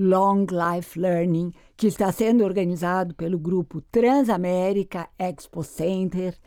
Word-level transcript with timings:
Long 0.00 0.46
Life 0.52 0.96
Learning, 0.96 1.52
que 1.76 1.88
está 1.88 2.12
sendo 2.12 2.44
organizado 2.44 3.16
pelo 3.16 3.36
grupo 3.36 3.80
Transamérica 3.80 5.08
Expo 5.18 5.64
Center, 5.64 6.38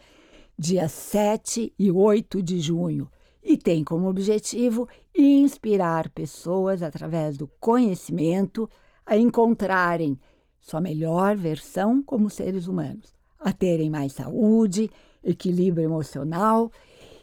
dia 0.57 0.87
7 0.87 1.73
e 1.77 1.91
8 1.91 2.41
de 2.41 2.61
junho, 2.61 3.11
e 3.43 3.57
tem 3.57 3.83
como 3.83 4.07
objetivo 4.07 4.87
inspirar 5.13 6.07
pessoas 6.11 6.81
através 6.81 7.35
do 7.35 7.45
conhecimento 7.59 8.69
a 9.05 9.17
encontrarem 9.17 10.17
sua 10.61 10.79
melhor 10.79 11.35
versão 11.35 12.01
como 12.01 12.29
seres 12.29 12.67
humanos, 12.67 13.13
a 13.37 13.51
terem 13.51 13.89
mais 13.89 14.13
saúde, 14.13 14.89
equilíbrio 15.21 15.83
emocional 15.83 16.71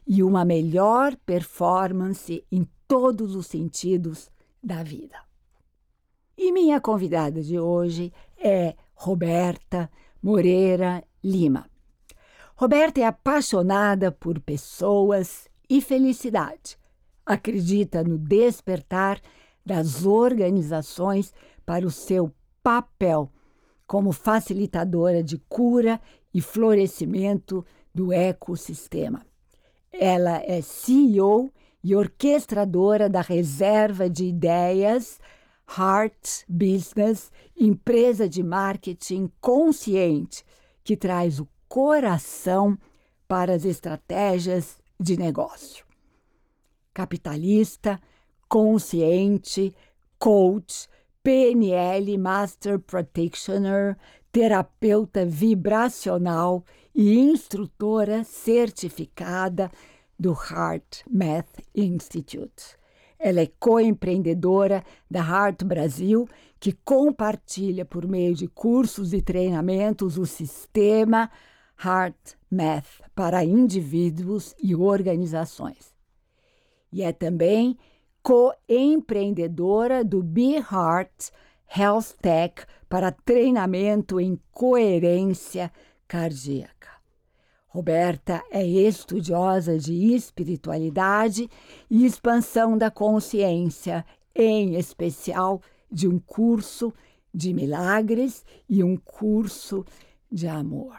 e 0.07 0.23
uma 0.23 0.45
melhor 0.45 1.17
performance 1.25 2.45
em 2.53 2.69
todos 2.87 3.35
os 3.35 3.47
sentidos 3.47 4.31
da 4.63 4.83
vida. 4.83 5.28
E 6.41 6.53
minha 6.53 6.81
convidada 6.81 7.43
de 7.43 7.59
hoje 7.59 8.13
é 8.39 8.77
Roberta 8.95 9.91
Moreira 10.23 11.03
Lima. 11.23 11.69
Roberta 12.55 13.01
é 13.01 13.05
apaixonada 13.05 14.13
por 14.13 14.39
pessoas 14.39 15.49
e 15.69 15.81
felicidade. 15.81 16.79
Acredita 17.27 18.05
no 18.05 18.17
despertar 18.17 19.21
das 19.67 20.07
organizações 20.07 21.35
para 21.67 21.85
o 21.85 21.91
seu 21.91 22.33
papel 22.63 23.33
como 23.85 24.13
facilitadora 24.13 25.25
de 25.25 25.39
cura 25.49 26.01
e 26.33 26.41
florescimento 26.41 27.67
do 27.93 28.13
ecossistema. 28.13 29.27
Ela 29.91 30.41
é 30.47 30.63
CEO 30.63 31.51
e 31.83 31.97
orquestradora 31.97 33.09
da 33.09 33.23
Reserva 33.23 34.09
de 34.09 34.27
Ideias 34.27 35.19
Heart 35.77 36.45
Business, 36.49 37.31
empresa 37.57 38.29
de 38.29 38.43
marketing 38.43 39.31
consciente 39.41 40.45
que 40.83 40.97
traz 40.97 41.39
o 41.39 41.49
coração 41.69 42.79
para 43.27 43.55
as 43.55 43.65
estratégias 43.65 44.79
de 44.99 45.17
negócio. 45.17 45.85
Capitalista, 46.95 48.01
consciente, 48.49 49.75
coach, 50.19 50.89
PNL 51.23 52.17
Master 52.17 52.79
Practitioner, 52.79 53.97
terapeuta 54.33 55.27
vibracional 55.27 56.65
e 56.95 57.19
instrutora 57.19 58.25
certificada 58.25 59.71
do 60.19 60.33
Heart 60.33 61.05
Math 61.11 61.61
Institute. 61.75 62.79
Ela 63.19 63.41
é 63.41 63.51
co-empreendedora 63.59 64.85
da 65.11 65.21
Heart 65.21 65.65
Brasil, 65.65 66.29
que 66.61 66.73
compartilha 66.73 67.85
por 67.85 68.07
meio 68.07 68.35
de 68.35 68.47
cursos 68.47 69.13
e 69.13 69.21
treinamentos 69.21 70.17
o 70.17 70.25
sistema 70.25 71.31
Heart 71.85 72.35
Math 72.51 73.03
para 73.15 73.45
indivíduos 73.45 74.55
e 74.63 74.75
organizações. 74.75 75.93
E 76.93 77.03
é 77.03 77.13
também 77.13 77.77
co-empreendedora 78.23 80.05
do 80.05 80.23
Be 80.23 80.57
Heart 80.57 81.31
Health 81.77 82.15
Tech 82.21 82.65
para 82.89 83.13
treinamento 83.13 84.21
em 84.21 84.41
coerência 84.51 85.71
cardíaca. 86.07 86.88
Roberta 87.79 88.43
é 88.51 88.67
estudiosa 88.67 89.79
de 89.79 90.13
espiritualidade 90.13 91.49
e 91.89 92.05
expansão 92.05 92.77
da 92.77 92.91
consciência, 92.91 94.05
em 94.35 94.75
especial 94.75 95.63
de 95.89 96.09
um 96.09 96.19
curso 96.19 96.93
de 97.33 97.55
milagres 97.55 98.45
e 98.69 98.83
um 98.83 98.97
curso 98.97 99.85
de 100.29 100.49
amor. 100.49 100.97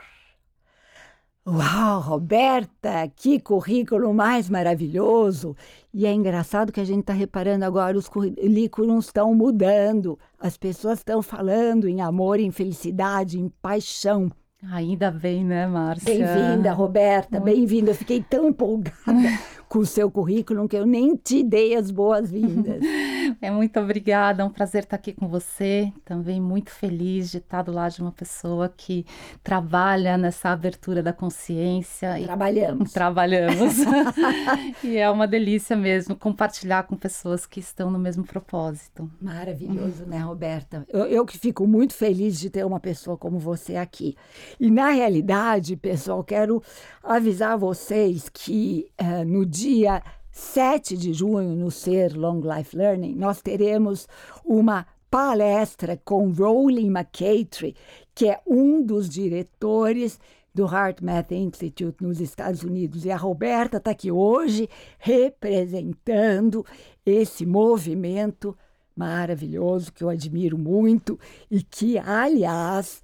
Uau, 1.45 1.99
Roberta, 1.99 3.11
que 3.13 3.41
currículo 3.41 4.13
mais 4.13 4.49
maravilhoso! 4.49 5.57
E 5.93 6.05
é 6.05 6.13
engraçado 6.13 6.71
que 6.71 6.79
a 6.79 6.85
gente 6.85 7.01
está 7.01 7.11
reparando 7.11 7.65
agora, 7.65 7.97
os 7.97 8.07
currículos 8.07 9.07
estão 9.07 9.35
mudando, 9.35 10.17
as 10.39 10.55
pessoas 10.55 10.99
estão 10.99 11.21
falando 11.21 11.89
em 11.89 11.99
amor, 11.99 12.39
em 12.39 12.51
felicidade, 12.51 13.37
em 13.37 13.49
paixão. 13.61 14.31
Ainda 14.61 15.09
bem, 15.09 15.45
né, 15.45 15.65
Márcia? 15.65 16.13
Bem-vinda, 16.13 16.73
Roberta, 16.73 17.39
bem-vinda. 17.39 17.91
Eu 17.91 17.95
fiquei 17.95 18.21
tão 18.21 18.49
empolgada 18.49 18.93
com 19.69 19.79
o 19.79 19.85
seu 19.85 20.11
currículo 20.11 20.67
que 20.67 20.75
eu 20.75 20.85
nem 20.85 21.15
te 21.15 21.41
dei 21.43 21.75
as 21.75 21.89
boas-vindas. 21.89 22.83
É 23.41 23.51
muito 23.51 23.79
obrigada, 23.79 24.43
é 24.43 24.45
um 24.45 24.49
prazer 24.49 24.83
estar 24.83 24.95
aqui 24.95 25.13
com 25.13 25.27
você. 25.27 25.91
Também 26.05 26.39
muito 26.39 26.71
feliz 26.71 27.31
de 27.31 27.37
estar 27.37 27.61
do 27.61 27.71
lado 27.71 27.93
de 27.93 28.01
uma 28.01 28.11
pessoa 28.11 28.71
que 28.75 29.05
trabalha 29.43 30.17
nessa 30.17 30.49
abertura 30.49 31.01
da 31.01 31.13
consciência. 31.13 32.15
Trabalhamos. 32.23 32.89
E, 32.89 32.93
trabalhamos. 32.93 33.73
e 34.83 34.97
é 34.97 35.09
uma 35.09 35.27
delícia 35.27 35.75
mesmo 35.75 36.15
compartilhar 36.15 36.83
com 36.83 36.95
pessoas 36.95 37.45
que 37.45 37.59
estão 37.59 37.89
no 37.89 37.99
mesmo 37.99 38.23
propósito. 38.23 39.09
Maravilhoso, 39.21 40.05
né, 40.05 40.19
Roberta? 40.19 40.85
Eu, 40.89 41.05
eu 41.05 41.25
que 41.25 41.37
fico 41.37 41.67
muito 41.67 41.93
feliz 41.93 42.39
de 42.39 42.49
ter 42.49 42.65
uma 42.65 42.79
pessoa 42.79 43.17
como 43.17 43.39
você 43.39 43.75
aqui. 43.75 44.15
E 44.59 44.69
na 44.69 44.89
realidade, 44.89 45.75
pessoal, 45.75 46.23
quero 46.23 46.61
avisar 47.03 47.57
vocês 47.57 48.29
que 48.29 48.89
uh, 49.01 49.25
no 49.25 49.45
dia 49.45 50.01
7 50.39 50.95
de 50.95 51.13
junho, 51.13 51.53
no 51.53 51.69
Ser 51.69 52.15
Long 52.15 52.39
Life 52.39 52.75
Learning, 52.75 53.13
nós 53.13 53.41
teremos 53.41 54.07
uma 54.43 54.87
palestra 55.11 55.99
com 56.03 56.31
Rowling 56.31 56.87
McCatry, 56.87 57.75
que 58.15 58.29
é 58.29 58.39
um 58.47 58.81
dos 58.81 59.09
diretores 59.09 60.17
do 60.55 60.63
Heart 60.65 61.01
Math 61.01 61.33
Institute 61.33 62.01
nos 62.01 62.21
Estados 62.21 62.63
Unidos. 62.63 63.03
E 63.03 63.11
a 63.11 63.17
Roberta 63.17 63.77
está 63.77 63.91
aqui 63.91 64.09
hoje 64.11 64.69
representando 64.97 66.65
esse 67.05 67.45
movimento 67.45 68.57
maravilhoso 68.95 69.91
que 69.91 70.03
eu 70.03 70.09
admiro 70.09 70.57
muito 70.57 71.19
e 71.51 71.61
que, 71.61 71.97
aliás, 71.97 73.03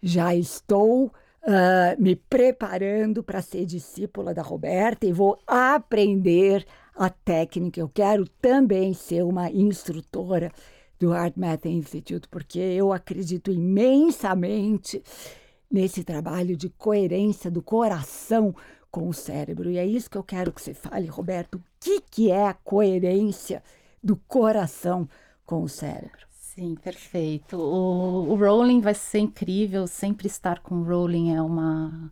já 0.00 0.34
estou 0.34 1.12
uh, 1.42 2.00
me 2.00 2.16
preparando 2.16 3.22
para 3.22 3.42
ser 3.42 3.64
discípula 3.64 4.34
da 4.34 4.42
Roberta 4.42 5.06
e 5.06 5.12
vou 5.12 5.38
aprender 5.46 6.66
a 6.94 7.08
técnica. 7.08 7.80
Eu 7.80 7.88
quero 7.88 8.28
também 8.40 8.92
ser 8.94 9.22
uma 9.22 9.50
instrutora 9.50 10.52
do 10.98 11.12
Art 11.12 11.36
Math 11.36 11.66
Institute, 11.66 12.28
porque 12.28 12.58
eu 12.58 12.92
acredito 12.92 13.52
imensamente 13.52 15.02
nesse 15.70 16.02
trabalho 16.02 16.56
de 16.56 16.68
coerência 16.70 17.50
do 17.50 17.62
coração 17.62 18.54
com 18.90 19.08
o 19.08 19.14
cérebro. 19.14 19.70
E 19.70 19.78
é 19.78 19.86
isso 19.86 20.10
que 20.10 20.18
eu 20.18 20.24
quero 20.24 20.52
que 20.52 20.60
você 20.60 20.74
fale, 20.74 21.06
Roberto. 21.06 21.56
O 21.56 21.62
que, 21.78 22.00
que 22.00 22.30
é 22.30 22.46
a 22.46 22.54
coerência 22.54 23.62
do 24.02 24.16
coração 24.16 25.08
com 25.46 25.62
o 25.62 25.68
cérebro? 25.68 26.27
Sim, 26.58 26.74
perfeito. 26.74 27.56
O, 27.56 28.32
o 28.32 28.34
Rowling 28.34 28.80
vai 28.80 28.92
ser 28.92 29.20
incrível, 29.20 29.86
sempre 29.86 30.26
estar 30.26 30.58
com 30.58 30.74
o 30.80 30.82
Rowling 30.82 31.32
é 31.32 31.40
uma 31.40 32.10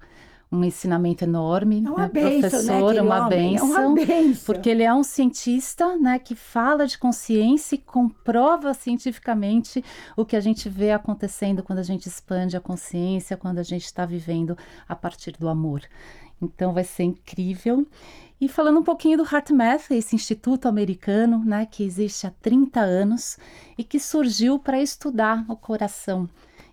um 0.52 0.62
ensinamento 0.62 1.24
enorme, 1.24 1.82
é 1.84 1.90
uma 1.90 2.02
né? 2.02 2.08
benção, 2.08 2.40
professor, 2.40 2.94
né? 2.94 3.02
uma 3.02 3.28
benção, 3.28 3.76
é 3.76 3.86
uma 3.86 3.94
benção, 4.06 4.44
porque 4.46 4.70
ele 4.70 4.84
é 4.84 4.94
um 4.94 5.02
cientista, 5.02 5.96
né, 5.96 6.20
que 6.20 6.36
fala 6.36 6.86
de 6.86 6.96
consciência 6.96 7.74
e 7.74 7.78
comprova 7.78 8.72
cientificamente 8.72 9.84
o 10.16 10.24
que 10.24 10.36
a 10.36 10.40
gente 10.40 10.68
vê 10.68 10.92
acontecendo 10.92 11.64
quando 11.64 11.80
a 11.80 11.82
gente 11.82 12.06
expande 12.06 12.56
a 12.56 12.60
consciência, 12.60 13.36
quando 13.36 13.58
a 13.58 13.64
gente 13.64 13.86
está 13.86 14.06
vivendo 14.06 14.56
a 14.88 14.94
partir 14.94 15.32
do 15.32 15.48
amor. 15.48 15.82
Então 16.40 16.72
vai 16.72 16.84
ser 16.84 17.04
incrível. 17.04 17.86
E 18.40 18.48
falando 18.48 18.80
um 18.80 18.82
pouquinho 18.84 19.16
do 19.16 19.24
HeartMath, 19.24 19.90
esse 19.90 20.14
instituto 20.14 20.68
americano, 20.68 21.42
né, 21.44 21.66
que 21.70 21.82
existe 21.82 22.26
há 22.26 22.32
30 22.42 22.80
anos 22.80 23.38
e 23.78 23.82
que 23.82 23.98
surgiu 23.98 24.58
para 24.58 24.80
estudar 24.80 25.44
o 25.48 25.56
coração 25.56 26.28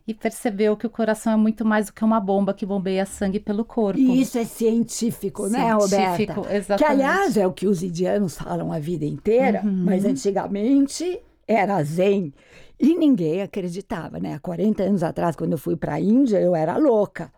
e 0.06 0.14
percebeu 0.14 0.76
que 0.76 0.86
o 0.86 0.90
coração 0.90 1.32
é 1.32 1.38
muito 1.38 1.64
mais 1.64 1.86
do 1.86 1.94
que 1.94 2.04
uma 2.04 2.20
bomba 2.20 2.54
que 2.54 2.66
bombeia 2.66 3.06
sangue 3.06 3.40
pelo 3.40 3.64
corpo. 3.64 3.98
E 3.98 4.20
isso 4.20 4.38
é 4.38 4.44
científico, 4.44 5.48
né, 5.48 5.72
Roberta? 5.72 6.18
Científico, 6.18 6.46
exatamente. 6.52 6.78
Que, 6.80 6.84
aliás, 6.84 7.38
é 7.38 7.48
o 7.48 7.54
que 7.54 7.66
os 7.66 7.82
indianos 7.82 8.36
falam 8.36 8.74
a 8.74 8.80
vida 8.80 9.06
inteira, 9.06 9.62
Uhum. 9.64 9.84
mas 9.86 10.04
antigamente 10.04 11.20
era 11.48 11.82
zen. 11.84 12.34
E 12.78 12.94
ninguém 12.98 13.42
acreditava, 13.42 14.20
né? 14.20 14.34
Há 14.34 14.40
40 14.40 14.84
anos 14.84 15.04
atrás, 15.04 15.38
quando 15.38 15.54
eu 15.54 15.58
fui 15.58 15.78
para 15.78 15.94
a 15.94 16.00
Índia, 16.02 16.38
eu 16.42 16.54
era 16.54 16.76
louca. 16.76 17.32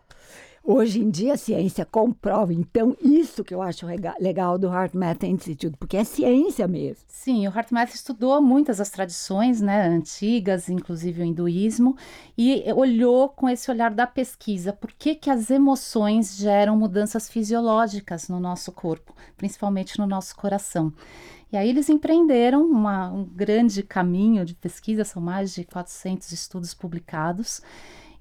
Hoje 0.68 1.00
em 1.00 1.08
dia 1.08 1.34
a 1.34 1.36
ciência 1.36 1.84
comprova. 1.84 2.52
Então, 2.52 2.96
isso 3.00 3.44
que 3.44 3.54
eu 3.54 3.62
acho 3.62 3.86
legal 4.18 4.58
do 4.58 4.66
HeartMath 4.66 5.22
Institute, 5.22 5.76
porque 5.78 5.96
é 5.96 6.02
ciência 6.02 6.66
mesmo. 6.66 7.04
Sim, 7.06 7.46
o 7.46 7.52
HeartMath 7.52 7.94
estudou 7.94 8.42
muitas 8.42 8.78
das 8.78 8.90
tradições 8.90 9.60
né, 9.60 9.86
antigas, 9.86 10.68
inclusive 10.68 11.22
o 11.22 11.24
hinduísmo, 11.24 11.96
e 12.36 12.64
olhou 12.74 13.28
com 13.28 13.48
esse 13.48 13.70
olhar 13.70 13.94
da 13.94 14.08
pesquisa 14.08 14.72
por 14.72 14.90
que, 14.90 15.14
que 15.14 15.30
as 15.30 15.50
emoções 15.50 16.36
geram 16.36 16.76
mudanças 16.76 17.30
fisiológicas 17.30 18.28
no 18.28 18.40
nosso 18.40 18.72
corpo, 18.72 19.14
principalmente 19.36 19.96
no 20.00 20.06
nosso 20.06 20.34
coração. 20.34 20.92
E 21.52 21.56
aí 21.56 21.68
eles 21.68 21.88
empreenderam 21.88 22.64
uma, 22.64 23.08
um 23.12 23.24
grande 23.24 23.84
caminho 23.84 24.44
de 24.44 24.52
pesquisa, 24.52 25.04
são 25.04 25.22
mais 25.22 25.54
de 25.54 25.62
400 25.64 26.32
estudos 26.32 26.74
publicados, 26.74 27.62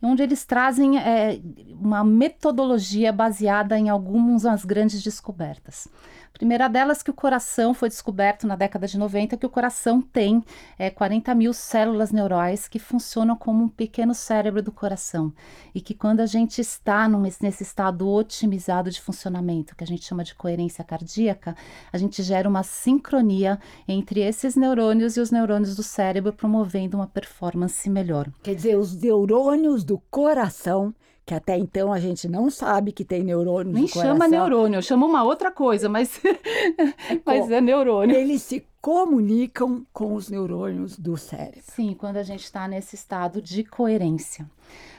onde 0.02 0.24
eles 0.24 0.46
trazem 0.46 0.98
é, 0.98 1.40
uma 1.70 2.04
metodologia 2.04 3.12
baseada 3.12 3.78
em 3.78 3.90
algumas 3.90 4.66
grandes 4.66 5.02
descobertas. 5.04 5.88
Primeira 6.36 6.68
delas 6.68 7.02
que 7.02 7.10
o 7.10 7.14
coração 7.14 7.74
foi 7.74 7.88
descoberto 7.88 8.46
na 8.46 8.58
década 8.58 8.86
de 8.86 8.98
90 8.98 9.38
que 9.38 9.46
o 9.46 9.50
coração 9.50 10.02
tem 10.02 10.44
é, 10.78 10.90
40 10.90 11.34
mil 11.34 11.54
células 11.54 12.12
neurais 12.12 12.68
que 12.68 12.78
funcionam 12.78 13.38
como 13.38 13.64
um 13.64 13.70
pequeno 13.70 14.14
cérebro 14.14 14.62
do 14.62 14.70
coração 14.70 15.32
e 15.74 15.80
que 15.80 15.94
quando 15.94 16.20
a 16.20 16.26
gente 16.26 16.60
está 16.60 17.08
num, 17.08 17.22
nesse 17.22 17.64
estado 17.64 18.10
otimizado 18.10 18.92
de 18.92 19.00
funcionamento, 19.00 19.78
que 19.78 19.84
a 19.86 19.88
gente 19.88 20.04
chama 20.04 20.26
de 20.26 20.36
coerência 20.36 20.84
cardíaca, 20.84 21.56
a 21.92 21.98
gente 21.98 22.22
gera 22.22 22.50
uma 22.50 22.64
sincronia 22.64 23.58
entre 23.88 24.20
esses 24.20 24.58
neurônios 24.58 25.16
e 25.16 25.22
os 25.22 25.32
neurônios 25.32 25.74
do 25.74 25.84
cérebro, 25.84 26.34
promovendo 26.34 26.98
uma 26.98 27.08
performance 27.08 27.90
melhor. 27.90 28.28
Quer 28.44 28.56
dizer, 28.56 28.78
os 28.78 28.94
neurônios 28.94 29.86
do 29.86 30.00
coração 30.12 30.94
que 31.26 31.34
até 31.34 31.58
então 31.58 31.92
a 31.92 32.00
gente 32.00 32.28
não 32.28 32.52
sabe 32.52 32.92
que 32.92 33.04
tem 33.04 33.24
neurônio 33.24 33.74
Nem 33.74 33.84
no 33.84 33.90
coração. 33.90 34.14
chama 34.14 34.28
neurônio, 34.28 34.84
chama 34.84 35.06
uma 35.08 35.24
outra 35.24 35.50
coisa, 35.52 35.90
mas 35.90 36.20
é, 36.24 37.20
mas 37.26 37.50
é 37.50 37.60
neurônio. 37.60 38.16
Eles 38.16 38.44
se 38.44 38.64
comunicam 38.80 39.84
com 39.92 40.14
os 40.14 40.30
neurônios 40.30 41.00
do 41.00 41.18
cérebro. 41.18 41.62
Sim, 41.64 41.96
quando 41.98 42.18
a 42.18 42.24
gente 42.24 42.44
está 42.44 42.68
nesse 42.68 42.96
estado 42.96 43.42
de 43.42 43.64
coerência. 43.64 44.48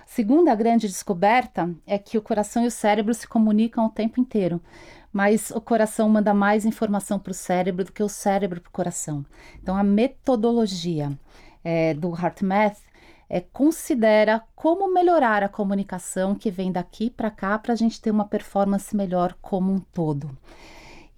Segunda 0.04 0.54
grande 0.54 0.88
descoberta 0.88 1.72
é 1.86 1.96
que 1.96 2.18
o 2.18 2.22
coração 2.22 2.64
e 2.64 2.66
o 2.66 2.70
cérebro 2.70 3.14
se 3.14 3.28
comunicam 3.28 3.86
o 3.86 3.90
tempo 3.90 4.20
inteiro, 4.20 4.60
mas 5.12 5.50
o 5.52 5.60
coração 5.60 6.08
manda 6.08 6.34
mais 6.34 6.64
informação 6.64 7.18
para 7.18 7.30
o 7.30 7.34
cérebro 7.34 7.84
do 7.84 7.92
que 7.92 8.02
o 8.02 8.08
cérebro 8.08 8.60
para 8.60 8.68
o 8.68 8.72
coração. 8.72 9.24
Então, 9.62 9.76
a 9.76 9.84
metodologia 9.84 11.16
é, 11.62 11.94
do 11.94 12.10
HeartMath 12.10 12.78
é, 13.28 13.40
considera 13.40 14.42
como 14.54 14.92
melhorar 14.92 15.42
a 15.42 15.48
comunicação 15.48 16.34
que 16.34 16.50
vem 16.50 16.70
daqui 16.70 17.10
para 17.10 17.30
cá 17.30 17.58
para 17.58 17.72
a 17.72 17.76
gente 17.76 18.00
ter 18.00 18.10
uma 18.10 18.26
performance 18.26 18.94
melhor 18.94 19.36
como 19.40 19.72
um 19.72 19.78
todo. 19.78 20.36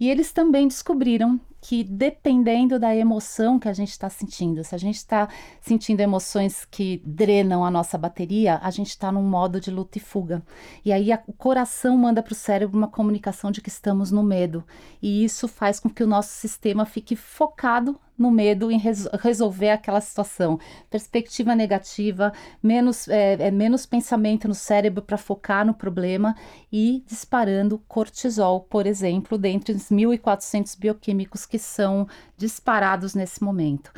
E 0.01 0.09
eles 0.09 0.33
também 0.33 0.69
descobriram 0.69 1.41
que 1.61 1.83
dependendo 1.83 2.79
da 2.79 2.95
emoção 2.95 3.59
que 3.59 3.69
a 3.69 3.73
gente 3.73 3.91
está 3.91 4.09
sentindo, 4.09 4.63
se 4.63 4.75
a 4.75 4.79
gente 4.79 4.95
está 4.95 5.29
sentindo 5.61 6.01
emoções 6.01 6.65
que 6.65 7.03
drenam 7.05 7.65
a 7.65 7.71
nossa 7.71 7.99
bateria, 7.99 8.61
a 8.63 8.71
gente 8.71 8.91
está 8.91 9.11
num 9.11 9.25
modo 9.25 9.61
de 9.61 9.71
luta 9.71 9.99
e 9.99 10.01
fuga. 10.01 10.41
E 10.85 10.93
aí 10.93 11.13
a, 11.13 11.21
o 11.27 11.33
coração 11.33 11.97
manda 11.97 12.23
para 12.23 12.33
o 12.33 12.37
cérebro 12.37 12.79
uma 12.79 12.87
comunicação 12.87 13.51
de 13.51 13.61
que 13.61 13.69
estamos 13.69 14.13
no 14.13 14.23
medo. 14.23 14.65
E 15.03 15.25
isso 15.25 15.49
faz 15.49 15.81
com 15.81 15.91
que 15.91 16.03
o 16.05 16.07
nosso 16.07 16.31
sistema 16.31 16.87
fique 16.87 17.17
focado 17.17 17.99
no 18.19 18.31
medo 18.31 18.71
em 18.71 18.79
res 18.79 19.07
resolver 19.21 19.71
aquela 19.71 20.01
situação. 20.01 20.59
Perspectiva 20.91 21.55
negativa, 21.55 22.33
menos, 22.63 23.07
é, 23.09 23.35
é 23.35 23.51
menos 23.51 23.87
pensamento 23.87 24.49
no 24.49 24.55
cérebro 24.55 25.03
para 25.03 25.17
focar 25.17 25.65
no 25.65 25.73
problema 25.73 26.35
e 26.73 27.05
disparando 27.07 27.79
cortisol, 27.87 28.61
por 28.63 28.87
exemplo, 28.87 29.39
dentre 29.39 29.75
os 29.75 29.91
1.400 29.91 30.79
bioquímicos 30.79 31.47
que 31.47 31.59
são 31.59 32.09
disparados 32.37 33.15
nesse 33.15 33.43
momento. 33.43 33.93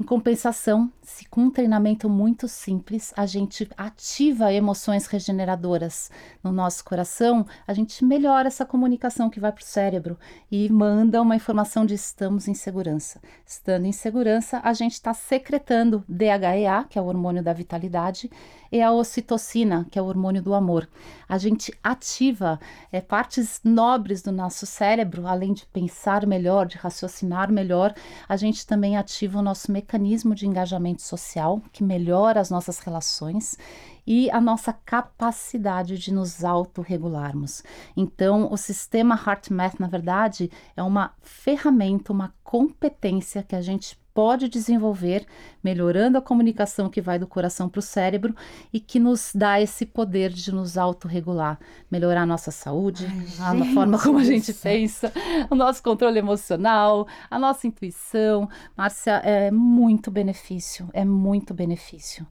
Em 0.00 0.02
compensação, 0.02 0.90
se 1.02 1.28
com 1.28 1.42
um 1.42 1.50
treinamento 1.50 2.08
muito 2.08 2.48
simples 2.48 3.12
a 3.14 3.26
gente 3.26 3.68
ativa 3.76 4.50
emoções 4.50 5.04
regeneradoras 5.04 6.10
no 6.42 6.50
nosso 6.50 6.82
coração, 6.86 7.44
a 7.66 7.74
gente 7.74 8.02
melhora 8.02 8.48
essa 8.48 8.64
comunicação 8.64 9.28
que 9.28 9.38
vai 9.38 9.52
para 9.52 9.60
o 9.60 9.64
cérebro 9.64 10.18
e 10.50 10.70
manda 10.70 11.20
uma 11.20 11.36
informação 11.36 11.84
de 11.84 11.92
estamos 11.92 12.48
em 12.48 12.54
segurança. 12.54 13.20
Estando 13.44 13.84
em 13.84 13.92
segurança, 13.92 14.58
a 14.64 14.72
gente 14.72 14.94
está 14.94 15.12
secretando 15.12 16.02
DHEA, 16.08 16.86
que 16.88 16.98
é 16.98 17.02
o 17.02 17.04
hormônio 17.04 17.42
da 17.42 17.52
vitalidade, 17.52 18.30
e 18.72 18.80
a 18.80 18.92
ocitocina, 18.92 19.86
que 19.90 19.98
é 19.98 20.02
o 20.02 20.06
hormônio 20.06 20.40
do 20.40 20.54
amor. 20.54 20.88
A 21.28 21.36
gente 21.36 21.76
ativa 21.82 22.58
é, 22.90 23.02
partes 23.02 23.60
nobres 23.62 24.22
do 24.22 24.32
nosso 24.32 24.64
cérebro, 24.64 25.26
além 25.26 25.52
de 25.52 25.66
pensar 25.66 26.24
melhor, 26.26 26.66
de 26.66 26.78
raciocinar 26.78 27.52
melhor, 27.52 27.92
a 28.26 28.36
gente 28.36 28.66
também 28.66 28.96
ativa 28.96 29.40
o 29.40 29.42
nosso 29.42 29.70
mecanismo 29.70 29.89
de 30.34 30.46
engajamento 30.46 31.02
social, 31.02 31.62
que 31.72 31.84
melhora 31.84 32.40
as 32.40 32.50
nossas 32.50 32.78
relações 32.78 33.56
e 34.06 34.30
a 34.30 34.40
nossa 34.40 34.72
capacidade 34.72 35.98
de 35.98 36.12
nos 36.12 36.42
autorregularmos. 36.42 37.62
Então, 37.96 38.50
o 38.50 38.56
sistema 38.56 39.14
HeartMath, 39.14 39.78
na 39.78 39.86
verdade, 39.86 40.50
é 40.76 40.82
uma 40.82 41.12
ferramenta, 41.20 42.12
uma 42.12 42.34
competência 42.42 43.42
que 43.42 43.54
a 43.54 43.60
gente 43.60 43.99
pode 44.12 44.48
desenvolver, 44.48 45.26
melhorando 45.62 46.18
a 46.18 46.22
comunicação 46.22 46.88
que 46.88 47.00
vai 47.00 47.18
do 47.18 47.26
coração 47.26 47.68
para 47.68 47.78
o 47.78 47.82
cérebro 47.82 48.34
e 48.72 48.80
que 48.80 48.98
nos 48.98 49.32
dá 49.34 49.60
esse 49.60 49.86
poder 49.86 50.30
de 50.30 50.52
nos 50.52 50.76
autorregular, 50.76 51.58
melhorar 51.90 52.22
a 52.22 52.26
nossa 52.26 52.50
saúde, 52.50 53.06
Ai, 53.38 53.56
a 53.56 53.56
gente, 53.56 53.74
forma 53.74 53.98
como 53.98 54.18
a 54.18 54.24
gente 54.24 54.52
pensa, 54.52 55.12
o 55.50 55.54
nosso 55.54 55.82
controle 55.82 56.18
emocional, 56.18 57.06
a 57.30 57.38
nossa 57.38 57.66
intuição. 57.66 58.48
Márcia, 58.76 59.22
é 59.24 59.50
muito 59.50 60.10
benefício, 60.10 60.88
é 60.92 61.04
muito 61.04 61.54
benefício 61.54 62.26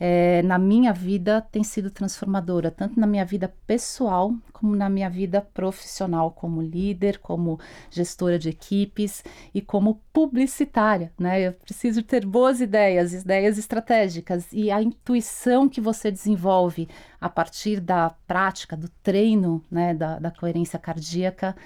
é, 0.00 0.42
na 0.42 0.58
minha 0.58 0.92
vida 0.92 1.40
tem 1.40 1.64
sido 1.64 1.90
transformadora, 1.90 2.70
tanto 2.70 2.98
na 3.00 3.06
minha 3.06 3.24
vida 3.24 3.52
pessoal 3.66 4.32
como 4.52 4.74
na 4.76 4.88
minha 4.88 5.10
vida 5.10 5.40
profissional, 5.40 6.30
como 6.30 6.62
líder, 6.62 7.18
como 7.18 7.58
gestora 7.90 8.38
de 8.38 8.48
equipes 8.48 9.24
e 9.52 9.60
como 9.60 10.00
publicitária. 10.12 11.12
Né? 11.18 11.48
Eu 11.48 11.52
preciso 11.52 12.02
ter 12.02 12.24
boas 12.24 12.60
ideias, 12.60 13.12
ideias 13.12 13.58
estratégicas 13.58 14.46
e 14.52 14.70
a 14.70 14.82
intuição 14.82 15.68
que 15.68 15.80
você 15.80 16.10
desenvolve 16.10 16.88
a 17.20 17.28
partir 17.28 17.80
da 17.80 18.10
prática, 18.26 18.76
do 18.76 18.88
treino 19.02 19.64
né, 19.70 19.94
da, 19.94 20.18
da 20.18 20.30
coerência 20.30 20.78
cardíaca 20.78 21.56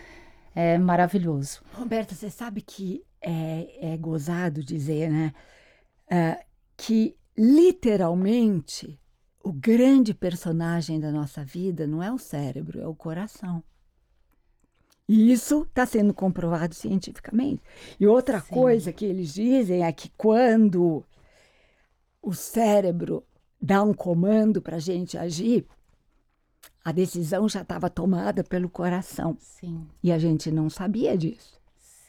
é 0.54 0.76
maravilhoso. 0.78 1.62
Roberta, 1.74 2.14
você 2.14 2.28
sabe 2.28 2.60
que 2.60 3.02
é, 3.20 3.92
é 3.94 3.96
gozado 3.96 4.62
dizer, 4.62 5.10
né? 5.10 5.32
Uh, 6.10 6.44
que 6.76 7.16
literalmente, 7.36 8.98
o 9.42 9.52
grande 9.52 10.14
personagem 10.14 11.00
da 11.00 11.10
nossa 11.10 11.44
vida 11.44 11.86
não 11.86 12.02
é 12.02 12.12
o 12.12 12.18
cérebro, 12.18 12.80
é 12.80 12.86
o 12.86 12.94
coração. 12.94 13.62
E 15.08 15.32
isso 15.32 15.62
está 15.62 15.84
sendo 15.84 16.14
comprovado 16.14 16.74
cientificamente. 16.74 17.62
E 17.98 18.06
outra 18.06 18.40
Sim. 18.40 18.54
coisa 18.54 18.92
que 18.92 19.04
eles 19.04 19.34
dizem 19.34 19.84
é 19.84 19.92
que 19.92 20.10
quando 20.16 21.04
o 22.22 22.32
cérebro 22.32 23.24
dá 23.60 23.82
um 23.82 23.92
comando 23.92 24.62
para 24.62 24.76
a 24.76 24.80
gente 24.80 25.18
agir, 25.18 25.66
a 26.84 26.92
decisão 26.92 27.48
já 27.48 27.62
estava 27.62 27.90
tomada 27.90 28.42
pelo 28.42 28.68
coração. 28.68 29.36
Sim. 29.38 29.86
E 30.02 30.10
a 30.10 30.18
gente 30.18 30.50
não 30.50 30.70
sabia 30.70 31.16
disso. 31.16 31.60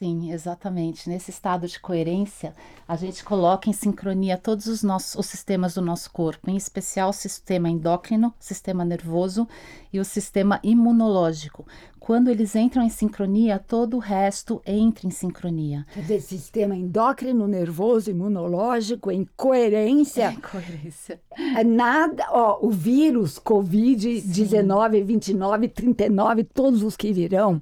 Sim, 0.04 0.34
exatamente. 0.34 1.08
Nesse 1.08 1.32
estado 1.32 1.66
de 1.66 1.80
coerência, 1.80 2.54
a 2.86 2.98
gente 2.98 3.24
coloca 3.24 3.70
em 3.70 3.74
sincronia 3.74 4.38
todos 4.38 4.66
os 4.68 4.84
nossos 4.84 5.16
os 5.16 5.28
sistemas 5.28 5.76
do 5.76 5.82
nosso 5.82 6.12
corpo, 6.12 6.50
em 6.50 6.58
especial 6.58 7.12
o 7.12 7.14
sistema 7.14 7.70
endócrino, 7.70 8.34
sistema 8.38 8.84
nervoso 8.84 9.48
e 9.94 10.02
o 10.02 10.04
sistema 10.04 10.60
imunológico. 10.62 11.66
Quando 12.02 12.30
eles 12.30 12.54
entram 12.54 12.84
em 12.84 12.90
sincronia, 12.90 13.58
todo 13.58 13.96
o 13.96 14.00
resto 14.00 14.62
entra 14.66 15.08
em 15.08 15.10
sincronia. 15.10 15.86
Quer 15.94 16.02
dizer, 16.02 16.20
sistema 16.20 16.76
endócrino, 16.76 17.48
nervoso, 17.48 18.12
imunológico 18.12 19.10
em 19.10 19.26
coerência. 19.38 20.32
Em 20.36 20.42
coerência. 20.42 21.22
É 21.56 21.64
nada, 21.64 22.26
ó, 22.30 22.60
o 22.62 22.70
vírus, 22.70 23.40
Covid-19, 23.40 25.02
29, 25.02 25.70
39, 25.70 26.44
todos 26.44 26.84
os 26.84 26.98
que 26.98 27.14
virão 27.14 27.62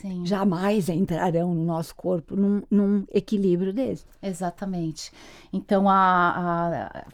Sim. 0.00 0.24
jamais 0.24 0.88
entrarão 0.88 1.54
no 1.54 1.64
nosso 1.64 1.94
corpo 1.94 2.34
num, 2.34 2.62
num 2.70 3.04
equilíbrio 3.12 3.72
desse. 3.72 4.04
Exatamente. 4.22 5.12
Então, 5.52 5.88
a, 5.88 6.90
a 6.92 7.04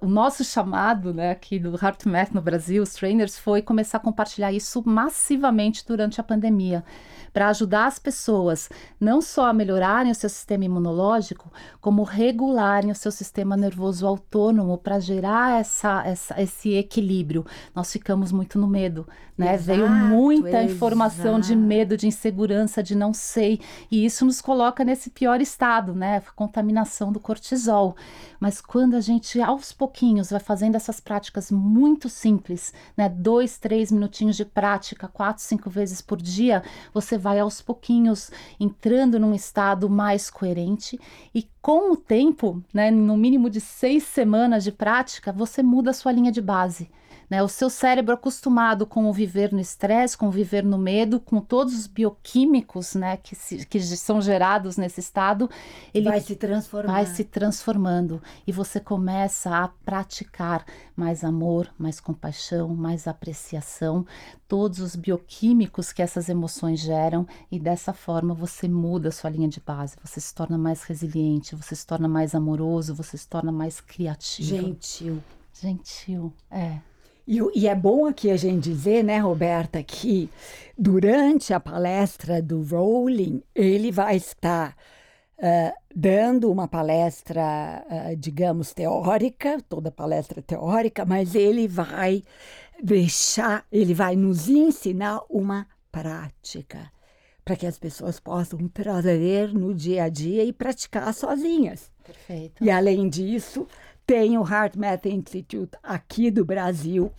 o 0.00 0.06
nosso 0.06 0.42
chamado, 0.42 1.14
né, 1.14 1.30
aqui 1.30 1.58
do 1.58 1.76
HeartMath 1.76 2.32
no 2.32 2.42
Brasil, 2.42 2.82
os 2.82 2.94
trainers, 2.94 3.38
foi 3.38 3.62
começar 3.62 3.98
a 3.98 4.00
compartilhar 4.00 4.52
isso 4.52 4.82
massivamente 4.84 5.86
durante 5.86 6.20
a 6.20 6.24
pandemia 6.24 6.84
para 7.32 7.48
ajudar 7.48 7.86
as 7.86 7.98
pessoas 7.98 8.68
não 8.98 9.20
só 9.20 9.46
a 9.48 9.52
melhorarem 9.52 10.10
o 10.10 10.14
seu 10.14 10.28
sistema 10.28 10.64
imunológico, 10.64 11.52
como 11.80 12.02
regularem 12.02 12.90
o 12.90 12.94
seu 12.94 13.12
sistema 13.12 13.56
nervoso 13.56 14.06
autônomo 14.06 14.78
para 14.78 14.98
gerar 14.98 15.60
essa, 15.60 16.02
essa, 16.04 16.40
esse 16.40 16.74
equilíbrio. 16.74 17.44
Nós 17.74 17.92
ficamos 17.92 18.32
muito 18.32 18.58
no 18.58 18.66
medo, 18.66 19.06
né? 19.36 19.54
Exato, 19.54 19.66
Veio 19.66 19.88
muita 19.88 20.48
exato. 20.48 20.72
informação 20.72 21.38
de 21.38 21.54
medo, 21.54 21.96
de 21.96 22.06
insegurança, 22.06 22.82
de 22.82 22.94
não 22.94 23.12
sei, 23.12 23.60
e 23.90 24.04
isso 24.04 24.24
nos 24.24 24.40
coloca 24.40 24.84
nesse 24.84 25.10
pior 25.10 25.40
estado, 25.40 25.94
né? 25.94 26.22
Contaminação 26.34 27.12
do 27.12 27.20
cortisol. 27.20 27.96
Mas 28.40 28.60
quando 28.60 28.94
a 28.94 29.00
gente, 29.00 29.40
aos 29.40 29.72
pouquinhos, 29.72 30.30
vai 30.30 30.40
fazendo 30.40 30.74
essas 30.74 31.00
práticas 31.00 31.50
muito 31.50 32.08
simples, 32.08 32.72
né? 32.96 33.08
Dois, 33.08 33.58
três 33.58 33.92
minutinhos 33.92 34.36
de 34.36 34.44
prática, 34.44 35.08
quatro, 35.08 35.42
cinco 35.42 35.68
vezes 35.68 36.00
por 36.00 36.20
dia, 36.20 36.62
você 36.92 37.18
vai 37.18 37.38
aos 37.38 37.60
pouquinhos 37.60 38.30
entrando 38.58 39.18
num 39.18 39.34
estado 39.34 39.88
mais 39.90 40.30
coerente 40.30 40.98
e 41.34 41.46
com 41.60 41.92
o 41.92 41.96
tempo, 41.96 42.62
né, 42.72 42.92
no 42.92 43.16
mínimo 43.16 43.50
de 43.50 43.60
seis 43.60 44.04
semanas 44.04 44.62
de 44.62 44.70
prática, 44.70 45.32
você 45.32 45.62
muda 45.64 45.90
a 45.90 45.92
sua 45.92 46.12
linha 46.12 46.30
de 46.30 46.40
base. 46.40 46.88
Né? 47.28 47.42
O 47.42 47.48
seu 47.48 47.68
cérebro 47.68 48.14
acostumado 48.14 48.86
com 48.86 49.06
o 49.06 49.12
viver 49.12 49.52
no 49.52 49.60
estresse, 49.60 50.16
com 50.16 50.28
o 50.28 50.30
viver 50.30 50.64
no 50.64 50.78
medo, 50.78 51.18
com 51.18 51.40
todos 51.40 51.74
os 51.74 51.86
bioquímicos 51.86 52.94
né, 52.94 53.16
que, 53.16 53.34
se, 53.34 53.66
que 53.66 53.80
são 53.80 54.20
gerados 54.20 54.76
nesse 54.76 55.00
estado, 55.00 55.50
ele 55.92 56.08
vai 56.08 56.20
se 56.20 56.36
transformando. 56.36 56.92
Vai 56.92 57.06
se 57.06 57.24
transformando. 57.24 58.22
E 58.46 58.52
você 58.52 58.78
começa 58.78 59.50
a 59.56 59.68
praticar 59.68 60.64
mais 60.94 61.24
amor, 61.24 61.68
mais 61.76 62.00
compaixão, 62.00 62.68
mais 62.68 63.06
apreciação, 63.08 64.06
todos 64.48 64.78
os 64.78 64.94
bioquímicos 64.94 65.92
que 65.92 66.02
essas 66.02 66.28
emoções 66.28 66.80
geram, 66.80 67.26
e 67.50 67.58
dessa 67.58 67.92
forma 67.92 68.34
você 68.34 68.68
muda 68.68 69.08
a 69.08 69.12
sua 69.12 69.30
linha 69.30 69.48
de 69.48 69.60
base, 69.60 69.96
você 70.02 70.20
se 70.20 70.34
torna 70.34 70.56
mais 70.56 70.84
resiliente, 70.84 71.56
você 71.56 71.74
se 71.74 71.86
torna 71.86 72.06
mais 72.06 72.34
amoroso, 72.34 72.94
você 72.94 73.18
se 73.18 73.28
torna 73.28 73.50
mais 73.50 73.80
criativo. 73.80 74.48
Gentil. 74.48 75.22
Gentil, 75.52 76.32
é. 76.50 76.80
E, 77.26 77.40
e, 77.54 77.66
é 77.66 77.74
bom 77.74 78.06
aqui 78.06 78.30
a 78.30 78.36
gente 78.36 78.68
dizer, 78.68 79.02
né, 79.02 79.18
Roberta, 79.18 79.82
que 79.82 80.30
durante 80.78 81.52
a 81.52 81.58
palestra 81.58 82.40
do 82.40 82.62
Rowling, 82.62 83.42
ele 83.54 83.90
vai 83.90 84.16
estar 84.16 84.76
uh, 85.38 85.72
dando 85.94 86.50
uma 86.50 86.68
palestra, 86.68 87.84
uh, 87.90 88.16
digamos, 88.16 88.72
teórica, 88.72 89.58
toda 89.68 89.90
palestra 89.90 90.40
teórica, 90.40 91.04
mas 91.04 91.34
ele 91.34 91.66
vai 91.66 92.22
deixar, 92.80 93.66
ele 93.72 93.92
vai 93.92 94.14
nos 94.14 94.48
ensinar 94.48 95.20
uma 95.28 95.66
prática 95.90 96.92
para 97.44 97.56
que 97.56 97.66
as 97.66 97.78
pessoas 97.78 98.18
possam 98.18 98.68
trazer 98.68 99.54
no 99.54 99.72
dia 99.72 100.04
a 100.04 100.08
dia 100.08 100.44
e 100.44 100.52
praticar 100.52 101.14
sozinhas. 101.14 101.90
Perfeito. 102.04 102.62
E 102.62 102.70
além 102.70 103.08
disso, 103.08 103.66
tem 104.06 104.38
o 104.38 104.48
Heart 104.48 104.76
Math 104.76 105.06
Institute 105.06 105.76
aqui 105.82 106.30
do 106.30 106.44
Brasil, 106.44 107.12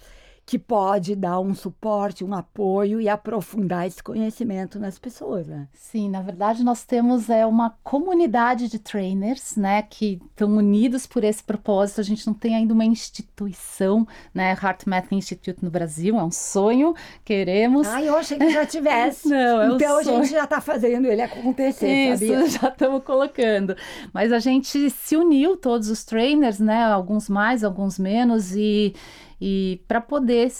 que 0.48 0.58
pode 0.58 1.14
dar 1.14 1.42
um 1.42 1.54
suporte, 1.54 2.24
um 2.24 2.34
apoio 2.34 3.02
e 3.02 3.10
aprofundar 3.10 3.86
esse 3.86 4.02
conhecimento 4.02 4.80
nas 4.80 4.98
pessoas, 4.98 5.46
né? 5.46 5.68
Sim, 5.74 6.10
na 6.10 6.22
verdade 6.22 6.64
nós 6.64 6.86
temos 6.86 7.30
é 7.30 7.46
uma 7.46 7.72
comunidade 7.84 8.70
de 8.70 8.80
trainers, 8.80 9.58
né, 9.58 9.82
que 9.82 10.22
estão 10.32 10.50
unidos 10.56 11.06
por 11.06 11.26
esse 11.26 11.44
propósito. 11.44 12.00
A 12.00 12.04
gente 12.04 12.26
não 12.26 12.34
tem 12.34 12.56
ainda 12.56 12.74
uma 12.74 12.86
instituição, 12.86 14.08
né, 14.34 14.52
Heart 14.52 14.86
Math 14.88 15.12
Institute 15.12 15.62
no 15.62 15.70
Brasil, 15.70 16.18
é 16.18 16.24
um 16.24 16.32
sonho, 16.32 16.96
queremos. 17.26 17.86
Ah, 17.86 18.02
eu 18.02 18.16
achei 18.16 18.38
que 18.38 18.50
já 18.50 18.66
tivesse. 18.66 19.28
não, 19.30 19.62
é 19.62 19.70
um 19.70 19.76
então 19.76 20.02
sonho. 20.02 20.20
a 20.20 20.24
gente 20.24 20.32
já 20.32 20.46
está 20.46 20.62
fazendo 20.62 21.08
ele 21.08 21.24
acontecer, 21.24 22.14
Isso, 22.14 22.26
sabia? 22.26 22.48
já 22.62 22.70
estamos 22.70 23.04
colocando. 23.04 23.76
Mas 24.14 24.32
a 24.32 24.40
gente 24.40 24.90
se 24.92 25.18
uniu 25.18 25.58
todos 25.58 25.90
os 25.90 26.06
trainers, 26.06 26.58
né, 26.58 26.86
alguns 26.86 27.28
mais, 27.28 27.66
alguns 27.66 28.00
menos 28.00 28.56
e 28.56 28.96
e 29.40 29.82
para 29.88 30.02
poder 30.02 30.52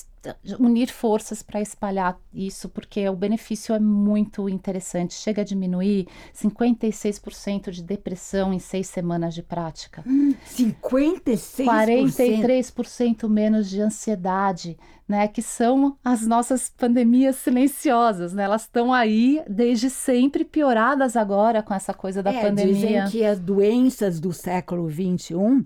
unir 0.60 0.90
forças 0.90 1.42
para 1.42 1.62
espalhar 1.62 2.20
isso, 2.34 2.70
porque 2.70 3.08
o 3.08 3.16
benefício 3.16 3.74
é 3.74 3.80
muito 3.80 4.50
interessante. 4.50 5.14
Chega 5.14 5.42
a 5.42 5.46
diminuir 5.46 6.08
56% 6.34 7.72
de 7.72 7.84
depressão 7.84 8.54
em 8.54 8.60
seis 8.60 8.88
semanas 8.88 9.34
de 9.34 9.44
prática. 9.44 10.04
Hum, 10.06 10.34
56%? 10.46 11.66
43% 11.66 13.30
menos 13.30 13.70
de 13.70 13.82
ansiedade, 13.82 14.78
né? 15.08 15.28
Que 15.28 15.42
são 15.42 15.98
as 16.04 16.26
nossas 16.26 16.70
pandemias 16.70 17.38
silenciosas, 17.38 18.34
né? 18.34 18.44
Elas 18.44 18.64
estão 18.64 18.94
aí 18.94 19.42
desde 19.48 19.90
sempre, 19.90 20.44
pioradas 20.44 21.16
agora 21.16 21.64
com 21.64 21.74
essa 21.74 21.94
coisa 21.94 22.22
da 22.22 22.34
é, 22.34 22.42
pandemia. 22.42 23.04
Dizem 23.04 23.08
que 23.10 23.24
as 23.24 23.40
doenças 23.40 24.20
do 24.20 24.34
século 24.34 24.90
XXI 24.90 25.66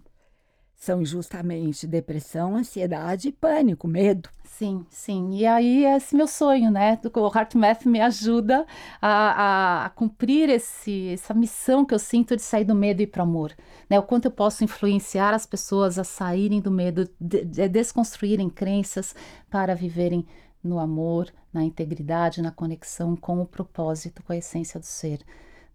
são 0.82 1.06
justamente 1.06 1.86
depressão, 1.86 2.56
ansiedade 2.56 3.32
pânico, 3.32 3.88
medo. 3.88 4.28
Sim, 4.44 4.84
sim. 4.90 5.30
E 5.36 5.46
aí 5.46 5.86
esse 5.86 6.16
meu 6.16 6.26
sonho, 6.26 6.72
né? 6.72 7.00
O 7.16 7.28
Heart 7.28 7.54
Math 7.54 7.86
me 7.86 8.02
ajuda 8.02 8.66
a, 9.00 9.10
a, 9.10 9.86
a, 9.86 9.90
cumprir 9.92 10.50
esse, 10.50 11.10
essa 11.10 11.36
missão 11.36 11.86
que 11.86 11.94
eu 11.94 12.00
sinto 12.00 12.36
de 12.36 12.42
sair 12.42 12.66
do 12.66 12.74
medo 12.74 13.00
e 13.00 13.04
ir 13.04 13.08
para 13.08 13.22
o 13.22 13.28
amor. 13.28 13.54
Né? 13.88 14.00
O 14.00 14.04
quanto 14.04 14.26
eu 14.26 14.32
posso 14.32 14.64
influenciar 14.64 15.36
as 15.36 15.46
pessoas 15.46 16.00
a 16.00 16.04
saírem 16.04 16.60
do 16.60 16.72
medo, 16.72 17.08
de, 17.20 17.46
de 17.46 17.70
desconstruírem 17.70 18.50
crenças 18.50 19.14
para 19.52 19.76
viverem 19.76 20.26
no 20.64 20.80
amor, 20.80 21.32
na 21.54 21.64
integridade, 21.64 22.42
na 22.42 22.52
conexão 22.52 23.16
com 23.16 23.40
o 23.40 23.46
propósito, 23.46 24.24
com 24.24 24.34
a 24.34 24.38
essência 24.38 24.80
do 24.80 24.86
ser. 24.86 25.20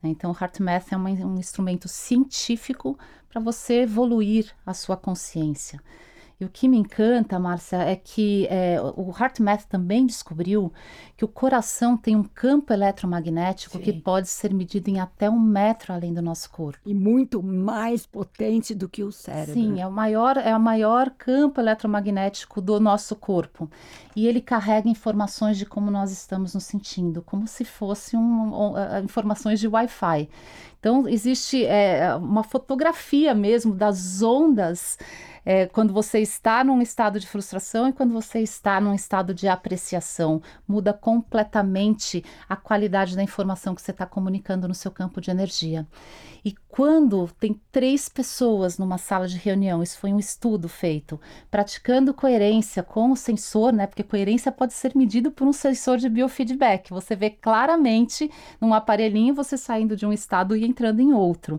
Né? 0.02 0.10
Então, 0.10 0.32
o 0.32 0.36
Heart 0.38 0.58
Math 0.58 0.92
é 0.92 0.96
um 0.96 1.38
instrumento 1.38 1.86
científico 1.86 2.98
para 3.36 3.42
você 3.42 3.82
evoluir 3.82 4.50
a 4.64 4.72
sua 4.72 4.96
consciência. 4.96 5.78
E 6.40 6.44
o 6.44 6.48
que 6.48 6.68
me 6.68 6.78
encanta, 6.78 7.38
Márcia, 7.38 7.76
é 7.76 7.96
que 7.96 8.46
é, 8.50 8.78
o 8.94 9.10
HeartMath 9.10 9.64
também 9.64 10.06
descobriu 10.06 10.72
que 11.16 11.24
o 11.24 11.28
coração 11.28 11.96
tem 11.96 12.14
um 12.14 12.22
campo 12.22 12.72
eletromagnético 12.72 13.76
Sim. 13.76 13.82
que 13.82 13.92
pode 13.92 14.28
ser 14.28 14.52
medido 14.52 14.88
em 14.88 15.00
até 15.00 15.30
um 15.30 15.40
metro 15.40 15.94
além 15.94 16.12
do 16.12 16.20
nosso 16.20 16.50
corpo. 16.50 16.78
E 16.84 16.94
muito 16.94 17.42
mais 17.42 18.06
potente 18.06 18.74
do 18.74 18.86
que 18.86 19.02
o 19.02 19.12
cérebro. 19.12 19.54
Sim, 19.54 19.80
é 19.80 19.86
o 19.86 19.92
maior, 19.92 20.36
é 20.36 20.54
o 20.54 20.60
maior 20.60 21.10
campo 21.10 21.58
eletromagnético 21.58 22.60
do 22.60 22.78
nosso 22.78 23.16
corpo. 23.16 23.70
E 24.14 24.26
ele 24.26 24.42
carrega 24.42 24.88
informações 24.88 25.56
de 25.56 25.64
como 25.64 25.90
nós 25.90 26.10
estamos 26.10 26.54
nos 26.54 26.64
sentindo, 26.64 27.22
como 27.22 27.46
se 27.46 27.64
fossem 27.64 28.18
um, 28.18 28.54
um, 28.54 28.74
informações 29.04 29.58
de 29.58 29.68
Wi-Fi. 29.68 30.28
Então, 30.86 31.08
existe 31.08 31.66
é, 31.66 32.14
uma 32.14 32.44
fotografia 32.44 33.34
mesmo 33.34 33.74
das 33.74 34.22
ondas 34.22 34.96
é, 35.44 35.66
quando 35.66 35.92
você 35.92 36.20
está 36.20 36.62
num 36.62 36.80
estado 36.80 37.18
de 37.18 37.26
frustração 37.26 37.88
e 37.88 37.92
quando 37.92 38.12
você 38.12 38.38
está 38.38 38.80
num 38.80 38.94
estado 38.94 39.34
de 39.34 39.48
apreciação. 39.48 40.40
Muda 40.66 40.92
completamente 40.92 42.24
a 42.48 42.54
qualidade 42.54 43.16
da 43.16 43.22
informação 43.24 43.74
que 43.74 43.82
você 43.82 43.90
está 43.90 44.06
comunicando 44.06 44.68
no 44.68 44.74
seu 44.74 44.92
campo 44.92 45.20
de 45.20 45.28
energia. 45.28 45.84
E 46.44 46.54
quando 46.76 47.26
tem 47.40 47.58
três 47.72 48.06
pessoas 48.06 48.76
numa 48.76 48.98
sala 48.98 49.26
de 49.26 49.38
reunião, 49.38 49.82
isso 49.82 49.98
foi 49.98 50.12
um 50.12 50.18
estudo 50.18 50.68
feito, 50.68 51.18
praticando 51.50 52.12
coerência 52.12 52.82
com 52.82 53.10
o 53.10 53.16
sensor, 53.16 53.72
né? 53.72 53.86
Porque 53.86 54.02
coerência 54.02 54.52
pode 54.52 54.74
ser 54.74 54.94
medido 54.94 55.30
por 55.30 55.48
um 55.48 55.54
sensor 55.54 55.96
de 55.96 56.06
biofeedback. 56.06 56.90
Você 56.90 57.16
vê 57.16 57.30
claramente 57.30 58.30
num 58.60 58.74
aparelhinho 58.74 59.34
você 59.34 59.56
saindo 59.56 59.96
de 59.96 60.04
um 60.04 60.12
estado 60.12 60.54
e 60.54 60.66
entrando 60.66 61.00
em 61.00 61.14
outro 61.14 61.58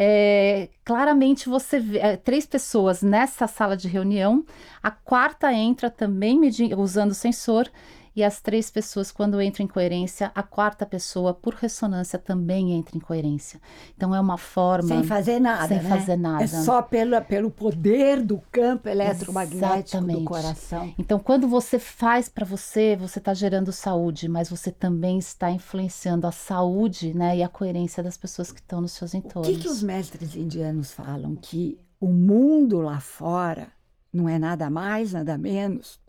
é, 0.00 0.68
claramente 0.84 1.48
você 1.48 1.80
vê 1.80 1.98
é, 1.98 2.16
três 2.16 2.46
pessoas 2.46 3.02
nessa 3.02 3.48
sala 3.48 3.76
de 3.76 3.88
reunião, 3.88 4.44
a 4.80 4.92
quarta 4.92 5.52
entra 5.52 5.90
também 5.90 6.40
usando 6.76 7.10
o 7.10 7.14
sensor 7.14 7.68
e 8.18 8.24
as 8.24 8.40
três 8.40 8.68
pessoas, 8.68 9.12
quando 9.12 9.40
entram 9.40 9.64
em 9.64 9.68
coerência, 9.68 10.32
a 10.34 10.42
quarta 10.42 10.84
pessoa, 10.84 11.32
por 11.32 11.54
ressonância, 11.54 12.18
também 12.18 12.72
entra 12.72 12.96
em 12.96 13.00
coerência. 13.00 13.60
Então 13.96 14.12
é 14.12 14.18
uma 14.18 14.36
forma. 14.36 14.88
Sem 14.88 15.04
fazer 15.04 15.38
nada. 15.38 15.68
Sem 15.68 15.80
né? 15.80 15.88
fazer 15.88 16.16
nada. 16.16 16.42
É 16.42 16.48
só 16.48 16.82
pelo, 16.82 17.22
pelo 17.22 17.48
poder 17.48 18.20
do 18.20 18.42
campo 18.50 18.88
eletromagnético 18.88 19.98
Exatamente. 19.98 20.18
do 20.18 20.24
coração. 20.24 20.92
Então, 20.98 21.20
quando 21.20 21.46
você 21.46 21.78
faz 21.78 22.28
para 22.28 22.44
você, 22.44 22.96
você 22.96 23.20
está 23.20 23.32
gerando 23.32 23.70
saúde, 23.70 24.26
mas 24.26 24.50
você 24.50 24.72
também 24.72 25.18
está 25.18 25.52
influenciando 25.52 26.26
a 26.26 26.32
saúde 26.32 27.14
né, 27.14 27.36
e 27.36 27.42
a 27.44 27.48
coerência 27.48 28.02
das 28.02 28.16
pessoas 28.16 28.50
que 28.50 28.58
estão 28.58 28.80
nos 28.80 28.90
seus 28.90 29.14
entornos. 29.14 29.48
O 29.48 29.52
que, 29.52 29.60
que 29.60 29.68
os 29.68 29.80
mestres 29.80 30.34
indianos 30.34 30.90
falam? 30.90 31.36
Que 31.36 31.78
o 32.00 32.08
mundo 32.08 32.80
lá 32.80 32.98
fora 32.98 33.68
não 34.12 34.28
é 34.28 34.40
nada 34.40 34.68
mais, 34.68 35.12
nada 35.12 35.38
menos 35.38 36.00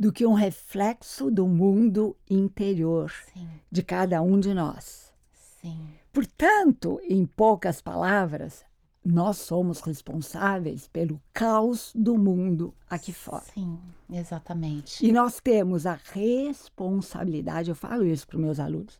do 0.00 0.10
que 0.10 0.24
um 0.24 0.32
reflexo 0.32 1.30
do 1.30 1.46
mundo 1.46 2.16
interior 2.28 3.12
Sim. 3.34 3.46
de 3.70 3.82
cada 3.82 4.22
um 4.22 4.40
de 4.40 4.54
nós. 4.54 5.12
Sim. 5.60 5.78
Portanto, 6.10 6.98
em 7.06 7.26
poucas 7.26 7.82
palavras, 7.82 8.64
nós 9.04 9.36
somos 9.36 9.82
responsáveis 9.82 10.88
pelo 10.88 11.20
caos 11.34 11.92
do 11.94 12.16
mundo 12.16 12.74
aqui 12.88 13.12
fora. 13.12 13.44
Sim, 13.52 13.78
exatamente. 14.10 15.06
E 15.06 15.12
nós 15.12 15.38
temos 15.38 15.84
a 15.84 16.00
responsabilidade, 16.02 17.68
eu 17.68 17.76
falo 17.76 18.06
isso 18.06 18.26
para 18.26 18.38
os 18.38 18.42
meus 18.42 18.58
alunos, 18.58 18.98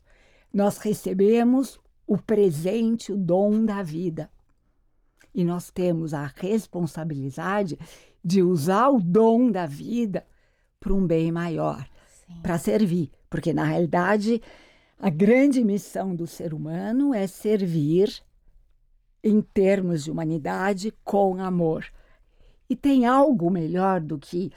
nós 0.52 0.76
recebemos 0.76 1.80
o 2.06 2.18
presente, 2.18 3.10
o 3.10 3.16
dom 3.16 3.64
da 3.64 3.82
vida. 3.82 4.30
E 5.34 5.44
nós 5.44 5.70
temos 5.70 6.12
a 6.12 6.26
responsabilidade 6.26 7.78
de 8.22 8.42
usar 8.42 8.90
o 8.90 9.00
dom 9.00 9.50
da 9.50 9.64
vida 9.64 10.26
para 10.80 10.94
um 10.94 11.06
bem 11.06 11.30
maior, 11.30 11.86
para 12.42 12.56
servir. 12.56 13.10
Porque, 13.28 13.52
na 13.52 13.64
realidade, 13.64 14.40
a 14.98 15.10
grande 15.10 15.62
missão 15.62 16.16
do 16.16 16.26
ser 16.26 16.54
humano 16.54 17.12
é 17.12 17.26
servir 17.26 18.22
em 19.22 19.42
termos 19.42 20.04
de 20.04 20.10
humanidade 20.10 20.92
com 21.04 21.40
amor. 21.40 21.84
E 22.68 22.74
tem 22.74 23.04
algo 23.04 23.50
melhor 23.50 24.00
do 24.00 24.18
que 24.18 24.50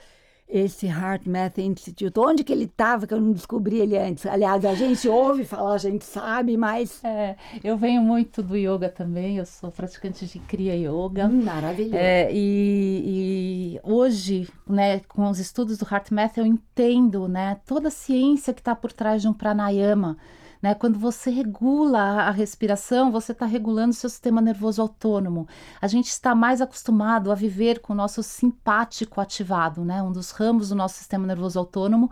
esse 0.48 0.86
Heart 0.86 1.26
Math 1.26 1.58
Institute. 1.58 2.18
Onde 2.18 2.44
que 2.44 2.52
ele 2.52 2.64
estava 2.64 3.06
que 3.06 3.14
eu 3.14 3.20
não 3.20 3.32
descobri 3.32 3.80
ele 3.80 3.96
antes? 3.96 4.26
Aliás, 4.26 4.64
a 4.64 4.74
gente 4.74 5.08
ouve 5.08 5.44
falar, 5.44 5.74
a 5.74 5.78
gente 5.78 6.04
sabe, 6.04 6.56
mas... 6.56 7.02
É, 7.02 7.36
eu 7.62 7.76
venho 7.76 8.02
muito 8.02 8.42
do 8.42 8.56
yoga 8.56 8.88
também, 8.88 9.38
eu 9.38 9.46
sou 9.46 9.70
praticante 9.70 10.26
de 10.26 10.38
Kriya 10.40 10.74
Yoga. 10.76 11.26
Hum, 11.26 11.42
maravilhoso. 11.42 11.96
É, 11.96 12.30
e, 12.32 13.76
e, 13.76 13.80
hoje, 13.82 14.48
né, 14.66 15.00
com 15.08 15.28
os 15.28 15.38
estudos 15.38 15.78
do 15.78 15.86
Heart 15.90 16.10
Math, 16.10 16.36
eu 16.36 16.46
entendo 16.46 17.26
né, 17.26 17.58
toda 17.66 17.88
a 17.88 17.90
ciência 17.90 18.52
que 18.52 18.60
está 18.60 18.74
por 18.74 18.92
trás 18.92 19.22
de 19.22 19.28
um 19.28 19.32
pranayama. 19.32 20.16
Né? 20.64 20.74
Quando 20.74 20.98
você 20.98 21.28
regula 21.28 22.00
a 22.00 22.30
respiração, 22.30 23.12
você 23.12 23.32
está 23.32 23.44
regulando 23.44 23.90
o 23.90 23.94
seu 23.94 24.08
sistema 24.08 24.40
nervoso 24.40 24.80
autônomo. 24.80 25.46
A 25.78 25.86
gente 25.86 26.08
está 26.08 26.34
mais 26.34 26.62
acostumado 26.62 27.30
a 27.30 27.34
viver 27.34 27.80
com 27.80 27.92
o 27.92 27.96
nosso 27.96 28.22
simpático 28.22 29.20
ativado, 29.20 29.84
né? 29.84 30.02
um 30.02 30.10
dos 30.10 30.30
ramos 30.30 30.70
do 30.70 30.74
nosso 30.74 30.96
sistema 30.96 31.26
nervoso 31.26 31.58
autônomo, 31.58 32.10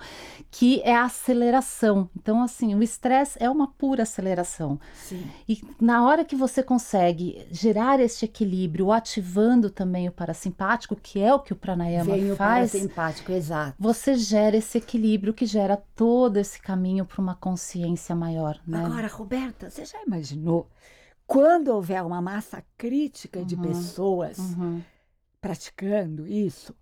que 0.51 0.83
é 0.83 0.95
a 0.95 1.05
aceleração. 1.05 2.11
Então, 2.15 2.43
assim, 2.43 2.75
o 2.75 2.83
estresse 2.83 3.43
é 3.43 3.49
uma 3.49 3.69
pura 3.69 4.03
aceleração. 4.03 4.79
Sim. 5.03 5.27
E 5.49 5.63
na 5.81 6.05
hora 6.05 6.23
que 6.23 6.37
você 6.37 6.63
consegue 6.63 7.47
gerar 7.51 8.01
este 8.01 8.27
equilíbrio, 8.27 8.93
ativando 8.93 9.71
também 9.71 10.11
o 10.11 10.13
parasimpático, 10.13 10.95
que 10.95 11.23
é 11.23 11.33
o 11.35 11.41
que 11.41 11.55
o 11.55 11.57
pranayama 11.57 12.13
Vem 12.13 12.37
faz. 12.37 12.69
O 12.69 12.73
parasimpático, 12.73 13.33
exato. 13.33 13.77
Você 13.79 14.15
gera 14.15 14.59
esse 14.59 14.77
equilíbrio 14.77 15.33
que 15.33 15.47
gera 15.47 15.83
todo 15.97 16.37
esse 16.37 16.61
caminho 16.61 17.07
para 17.07 17.23
uma 17.23 17.35
consciência 17.35 18.15
maior 18.15 18.42
maior. 18.43 18.61
Né? 18.67 18.85
Agora, 18.85 19.09
Roberta, 19.09 19.71
você 19.71 19.85
já 19.85 20.03
imaginou 20.03 20.69
quando 21.27 21.69
houver 21.69 22.03
uma 22.03 22.21
massa 22.21 22.63
crítica 22.77 23.41
uhum, 23.41 23.47
de 23.47 23.57
pessoas 23.57 24.39
uhum. 24.39 24.83
praticando 25.41 26.27
isso? 26.27 26.75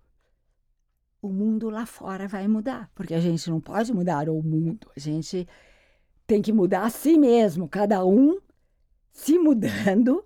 O 1.21 1.29
mundo 1.29 1.69
lá 1.69 1.85
fora 1.85 2.27
vai 2.27 2.47
mudar, 2.47 2.89
porque 2.95 3.13
a 3.13 3.19
gente 3.19 3.49
não 3.49 3.61
pode 3.61 3.93
mudar 3.93 4.27
o 4.27 4.41
mundo, 4.41 4.89
a 4.95 4.99
gente 4.99 5.47
tem 6.25 6.41
que 6.41 6.51
mudar 6.51 6.83
a 6.83 6.89
si 6.89 7.17
mesmo, 7.17 7.67
cada 7.67 8.03
um 8.05 8.39
se 9.11 9.37
mudando 9.37 10.25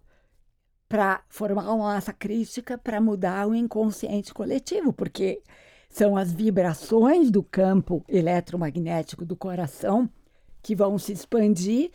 para 0.87 1.23
formar 1.27 1.73
uma 1.73 1.87
massa 1.87 2.13
crítica 2.13 2.77
para 2.77 3.01
mudar 3.01 3.47
o 3.47 3.55
inconsciente 3.55 4.33
coletivo, 4.33 4.93
porque 4.93 5.41
são 5.89 6.15
as 6.15 6.31
vibrações 6.31 7.31
do 7.31 7.41
campo 7.41 8.03
eletromagnético 8.07 9.25
do 9.25 9.35
coração 9.35 10.09
que 10.65 10.75
vão 10.75 10.97
se 10.97 11.11
expandir 11.11 11.91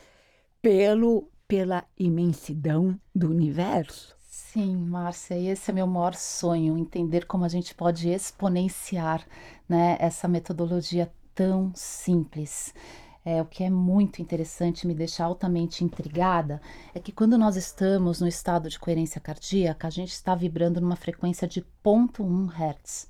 pelo, 0.63 1.29
pela 1.49 1.85
imensidão 1.99 2.97
do 3.13 3.29
universo. 3.29 4.15
Sim, 4.29 4.77
Márcia, 4.77 5.35
esse 5.37 5.73
é 5.73 5.75
meu 5.75 5.89
maior 5.89 6.15
sonho, 6.15 6.79
entender 6.79 7.27
como 7.27 7.45
a 7.45 7.49
gente 7.49 7.75
pode 7.75 8.09
exponenciar 8.09 9.27
né, 9.69 9.97
essa 9.99 10.29
metodologia 10.29 11.13
tão 11.35 11.73
simples. 11.75 12.73
É, 13.25 13.43
o 13.43 13.45
que 13.45 13.65
é 13.65 13.71
muito 13.71 14.23
interessante, 14.23 14.87
me 14.87 14.95
deixa 14.95 15.25
altamente 15.25 15.83
intrigada, 15.83 16.63
é 16.95 17.01
que 17.01 17.11
quando 17.11 17.37
nós 17.37 17.57
estamos 17.57 18.21
no 18.21 18.29
estado 18.29 18.71
de 18.71 18.79
coerência 18.79 19.21
cardíaca, 19.21 19.89
a 19.89 19.91
gente 19.91 20.13
está 20.13 20.33
vibrando 20.37 20.81
numa 20.81 20.95
frequência 20.95 21.49
de 21.49 21.61
0.1 21.85 22.49
Hz 22.53 23.10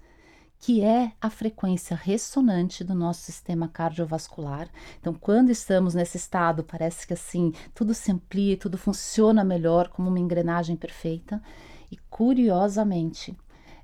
que 0.61 0.83
é 0.83 1.13
a 1.19 1.31
frequência 1.31 1.97
ressonante 1.97 2.85
do 2.85 2.95
nosso 2.95 3.23
sistema 3.23 3.67
cardiovascular. 3.67 4.69
Então, 5.01 5.15
quando 5.15 5.49
estamos 5.49 5.95
nesse 5.95 6.19
estado, 6.19 6.63
parece 6.63 7.07
que 7.07 7.15
assim, 7.15 7.53
tudo 7.75 7.95
se 7.95 8.13
amplia, 8.13 8.59
tudo 8.59 8.77
funciona 8.77 9.43
melhor, 9.43 9.89
como 9.89 10.11
uma 10.11 10.19
engrenagem 10.21 10.77
perfeita. 10.77 11.43
E 11.91 11.97
curiosamente, 12.11 13.35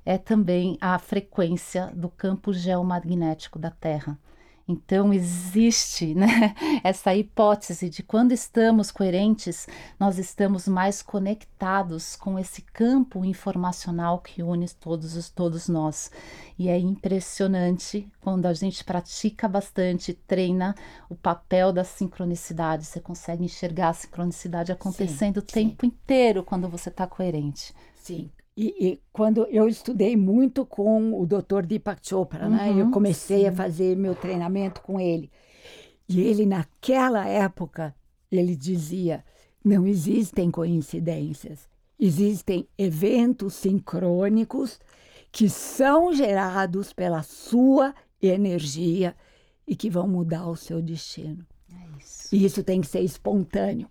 é 0.05 0.19
também 0.19 0.77
a 0.79 0.99
frequência 0.99 1.87
do 1.95 2.09
campo 2.09 2.53
geomagnético 2.53 3.57
da 3.57 3.71
Terra. 3.71 4.17
Então, 4.67 5.13
existe 5.13 6.13
né, 6.15 6.53
essa 6.83 7.15
hipótese 7.15 7.89
de 7.89 8.03
quando 8.03 8.33
estamos 8.33 8.91
coerentes, 8.91 9.67
nós 9.99 10.17
estamos 10.17 10.67
mais 10.67 11.01
conectados 11.01 12.15
com 12.15 12.37
esse 12.37 12.61
campo 12.61 13.23
informacional 13.23 14.19
que 14.19 14.43
une 14.43 14.67
todos, 14.67 15.29
todos 15.29 15.69
nós. 15.69 16.11
E 16.59 16.67
é 16.67 16.77
impressionante 16.77 18.11
quando 18.19 18.45
a 18.45 18.53
gente 18.53 18.83
pratica 18.83 19.47
bastante, 19.47 20.13
treina 20.13 20.75
o 21.09 21.15
papel 21.15 21.71
da 21.71 21.83
sincronicidade. 21.83 22.85
Você 22.85 22.99
consegue 22.99 23.45
enxergar 23.45 23.89
a 23.89 23.93
sincronicidade 23.93 24.71
acontecendo 24.71 25.35
sim, 25.35 25.39
o 25.39 25.41
tempo 25.43 25.85
sim. 25.85 25.87
inteiro 25.87 26.43
quando 26.43 26.67
você 26.67 26.89
está 26.89 27.07
coerente. 27.07 27.73
Sim. 27.95 28.29
E, 28.57 28.73
e, 28.79 29.01
quando 29.13 29.45
eu 29.51 29.67
estudei 29.67 30.17
muito 30.17 30.65
com 30.65 31.13
o 31.13 31.27
Dr. 31.27 31.63
Deepak 31.63 32.01
Chopra, 32.01 32.45
uhum, 32.45 32.55
né? 32.55 32.73
Eu 32.75 32.89
comecei 32.89 33.41
sim. 33.41 33.47
a 33.47 33.51
fazer 33.51 33.95
meu 33.95 34.15
treinamento 34.15 34.81
com 34.81 34.99
ele. 34.99 35.29
E 36.09 36.21
ele, 36.21 36.43
naquela 36.43 37.27
época, 37.27 37.93
ele 38.31 38.55
dizia: 38.55 39.23
não 39.63 39.85
existem 39.85 40.49
coincidências, 40.49 41.69
existem 41.99 42.67
eventos 42.75 43.53
sincrônicos 43.53 44.79
que 45.31 45.47
são 45.49 46.11
gerados 46.11 46.91
pela 46.91 47.21
sua 47.21 47.93
energia 48.19 49.15
e 49.67 49.75
que 49.75 49.87
vão 49.87 50.07
mudar 50.07 50.47
o 50.47 50.55
seu 50.55 50.81
destino. 50.81 51.45
É 51.71 51.99
isso. 51.99 52.33
E 52.33 52.43
isso 52.43 52.63
tem 52.63 52.81
que 52.81 52.87
ser 52.87 53.01
espontâneo 53.01 53.87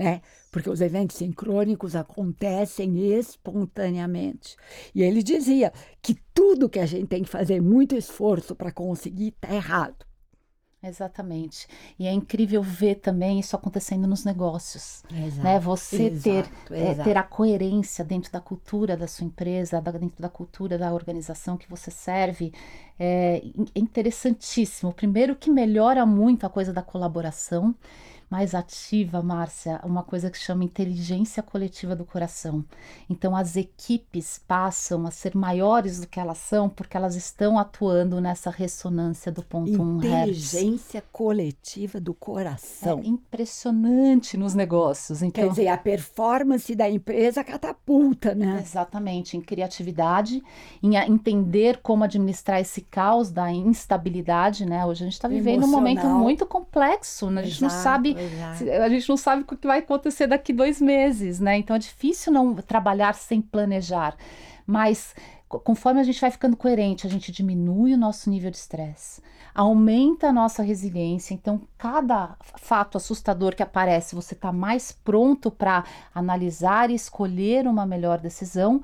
né? 0.00 0.22
Porque 0.50 0.70
os 0.70 0.80
eventos 0.80 1.16
sincrônicos 1.16 1.94
acontecem 1.94 3.12
espontaneamente. 3.18 4.56
E 4.94 5.02
ele 5.02 5.22
dizia 5.22 5.70
que 6.00 6.16
tudo 6.32 6.70
que 6.70 6.78
a 6.78 6.86
gente 6.86 7.06
tem 7.06 7.22
que 7.22 7.28
fazer 7.28 7.60
muito 7.60 7.94
esforço 7.94 8.54
para 8.56 8.72
conseguir 8.72 9.28
está 9.28 9.54
errado. 9.54 10.06
Exatamente. 10.82 11.68
E 11.98 12.06
é 12.06 12.12
incrível 12.12 12.62
ver 12.62 12.94
também 12.94 13.40
isso 13.40 13.54
acontecendo 13.54 14.06
nos 14.06 14.24
negócios. 14.24 15.02
Exato, 15.12 15.42
né? 15.42 15.60
Você 15.60 16.04
exato, 16.04 16.22
ter, 16.22 16.74
exato. 16.74 17.00
É, 17.00 17.04
ter 17.04 17.16
a 17.18 17.22
coerência 17.22 18.02
dentro 18.02 18.32
da 18.32 18.40
cultura 18.40 18.96
da 18.96 19.06
sua 19.06 19.26
empresa, 19.26 19.82
dentro 19.82 20.22
da 20.22 20.30
cultura 20.30 20.78
da 20.78 20.94
organização 20.94 21.58
que 21.58 21.68
você 21.68 21.90
serve, 21.90 22.54
é 22.98 23.42
interessantíssimo. 23.76 24.94
Primeiro 24.94 25.36
que 25.36 25.50
melhora 25.50 26.06
muito 26.06 26.46
a 26.46 26.48
coisa 26.48 26.72
da 26.72 26.82
colaboração 26.82 27.74
mais 28.30 28.54
ativa, 28.54 29.20
Márcia, 29.20 29.80
uma 29.82 30.04
coisa 30.04 30.30
que 30.30 30.38
chama 30.38 30.62
inteligência 30.62 31.42
coletiva 31.42 31.96
do 31.96 32.04
coração. 32.04 32.64
Então, 33.08 33.34
as 33.34 33.56
equipes 33.56 34.40
passam 34.46 35.04
a 35.04 35.10
ser 35.10 35.34
maiores 35.34 35.98
do 35.98 36.06
que 36.06 36.20
elas 36.20 36.38
são 36.38 36.68
porque 36.68 36.96
elas 36.96 37.16
estão 37.16 37.58
atuando 37.58 38.20
nessa 38.20 38.48
ressonância 38.48 39.32
do 39.32 39.42
ponto 39.42 39.82
1 39.82 39.96
Inteligência 39.96 41.02
coletiva 41.10 41.98
do 41.98 42.14
coração. 42.14 43.00
É 43.00 43.06
impressionante 43.08 44.36
nos 44.36 44.54
negócios. 44.54 45.22
Então, 45.22 45.42
Quer 45.42 45.50
dizer, 45.50 45.68
a 45.68 45.76
performance 45.76 46.72
da 46.76 46.88
empresa 46.88 47.42
catapulta, 47.42 48.32
né? 48.32 48.60
Exatamente, 48.62 49.36
em 49.36 49.40
criatividade, 49.40 50.40
em 50.80 50.94
entender 50.94 51.80
como 51.82 52.04
administrar 52.04 52.60
esse 52.60 52.82
caos 52.82 53.32
da 53.32 53.50
instabilidade, 53.50 54.64
né? 54.64 54.86
Hoje 54.86 55.02
a 55.02 55.06
gente 55.06 55.14
está 55.14 55.26
vivendo 55.26 55.64
um 55.64 55.68
momento 55.68 56.06
muito 56.06 56.46
complexo, 56.46 57.28
né? 57.28 57.40
a 57.40 57.44
gente 57.44 57.64
Exato. 57.64 57.74
não 57.74 57.82
sabe 57.82 58.19
a 58.84 58.88
gente 58.88 59.08
não 59.08 59.16
sabe 59.16 59.42
o 59.42 59.56
que 59.56 59.66
vai 59.66 59.78
acontecer 59.78 60.26
daqui 60.26 60.52
dois 60.52 60.80
meses, 60.80 61.40
né? 61.40 61.56
Então 61.58 61.74
é 61.74 61.78
difícil 61.78 62.32
não 62.32 62.54
trabalhar 62.56 63.14
sem 63.14 63.40
planejar. 63.40 64.16
Mas 64.66 65.14
conforme 65.58 66.00
a 66.00 66.04
gente 66.04 66.20
vai 66.20 66.30
ficando 66.30 66.56
coerente, 66.56 67.06
a 67.06 67.10
gente 67.10 67.32
diminui 67.32 67.94
o 67.94 67.98
nosso 67.98 68.30
nível 68.30 68.50
de 68.50 68.56
estresse, 68.56 69.20
aumenta 69.52 70.28
a 70.28 70.32
nossa 70.32 70.62
resiliência. 70.62 71.34
Então, 71.34 71.60
cada 71.76 72.36
fato 72.56 72.96
assustador 72.96 73.56
que 73.56 73.62
aparece, 73.62 74.14
você 74.14 74.34
está 74.34 74.52
mais 74.52 74.92
pronto 74.92 75.50
para 75.50 75.84
analisar 76.14 76.90
e 76.90 76.94
escolher 76.94 77.66
uma 77.66 77.84
melhor 77.84 78.20
decisão 78.20 78.80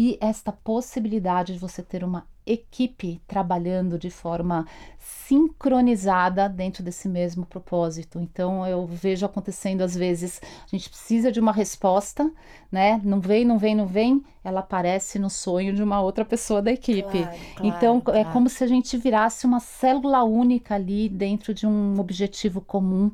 e 0.00 0.16
esta 0.20 0.52
possibilidade 0.52 1.54
de 1.54 1.58
você 1.58 1.82
ter 1.82 2.04
uma 2.04 2.24
equipe 2.46 3.20
trabalhando 3.26 3.98
de 3.98 4.10
forma 4.10 4.64
sincronizada 4.96 6.48
dentro 6.48 6.84
desse 6.84 7.08
mesmo 7.08 7.44
propósito. 7.44 8.20
Então 8.20 8.64
eu 8.64 8.86
vejo 8.86 9.26
acontecendo 9.26 9.82
às 9.82 9.96
vezes, 9.96 10.40
a 10.64 10.68
gente 10.70 10.88
precisa 10.88 11.32
de 11.32 11.40
uma 11.40 11.50
resposta, 11.50 12.30
né? 12.70 13.00
Não 13.02 13.20
vem, 13.20 13.44
não 13.44 13.58
vem, 13.58 13.74
não 13.74 13.88
vem, 13.88 14.24
ela 14.44 14.60
aparece 14.60 15.18
no 15.18 15.28
sonho 15.28 15.74
de 15.74 15.82
uma 15.82 16.00
outra 16.00 16.24
pessoa 16.24 16.62
da 16.62 16.70
equipe. 16.70 17.24
Claro, 17.24 17.36
então 17.64 18.00
claro, 18.00 18.20
é 18.20 18.22
claro. 18.22 18.32
como 18.32 18.48
se 18.48 18.62
a 18.62 18.68
gente 18.68 18.96
virasse 18.96 19.46
uma 19.46 19.58
célula 19.58 20.22
única 20.22 20.76
ali 20.76 21.08
dentro 21.08 21.52
de 21.52 21.66
um 21.66 21.98
objetivo 21.98 22.60
comum 22.60 23.10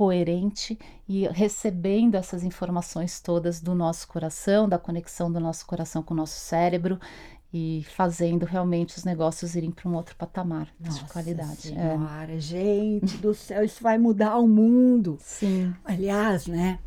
coerente 0.00 0.78
e 1.06 1.28
recebendo 1.28 2.14
essas 2.14 2.42
informações 2.42 3.20
todas 3.20 3.60
do 3.60 3.74
nosso 3.74 4.08
coração, 4.08 4.66
da 4.66 4.78
conexão 4.78 5.30
do 5.30 5.38
nosso 5.38 5.66
coração 5.66 6.02
com 6.02 6.14
o 6.14 6.16
nosso 6.16 6.40
cérebro 6.40 6.98
e 7.52 7.84
fazendo 7.94 8.46
realmente 8.46 8.96
os 8.96 9.04
negócios 9.04 9.54
irem 9.54 9.70
para 9.70 9.86
um 9.86 9.94
outro 9.94 10.16
patamar 10.16 10.68
de 10.80 10.88
Nossa 10.88 11.04
qualidade. 11.04 11.74
É. 11.74 11.92
Senhora, 11.92 12.40
gente 12.40 13.18
do 13.18 13.34
céu, 13.34 13.62
isso 13.62 13.82
vai 13.82 13.98
mudar 13.98 14.38
o 14.38 14.48
mundo. 14.48 15.18
Sim. 15.20 15.74
Aliás, 15.84 16.46
né? 16.46 16.78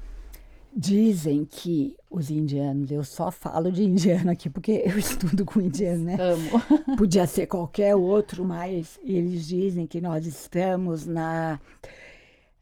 Dizem 0.76 1.46
que 1.46 1.96
os 2.10 2.32
indianos, 2.32 2.90
eu 2.90 3.04
só 3.04 3.30
falo 3.30 3.72
de 3.72 3.84
indiano 3.84 4.32
aqui 4.32 4.50
porque 4.50 4.82
eu 4.88 4.98
estudo 4.98 5.46
com 5.46 5.62
indiano, 5.62 6.06
né? 6.06 6.18
Amo. 6.20 6.98
Podia 6.98 7.28
ser 7.28 7.46
qualquer 7.46 7.96
outro, 7.96 8.44
mas 8.44 9.00
eles 9.04 9.46
dizem 9.46 9.86
que 9.86 10.02
nós 10.02 10.26
estamos 10.26 11.06
na 11.06 11.60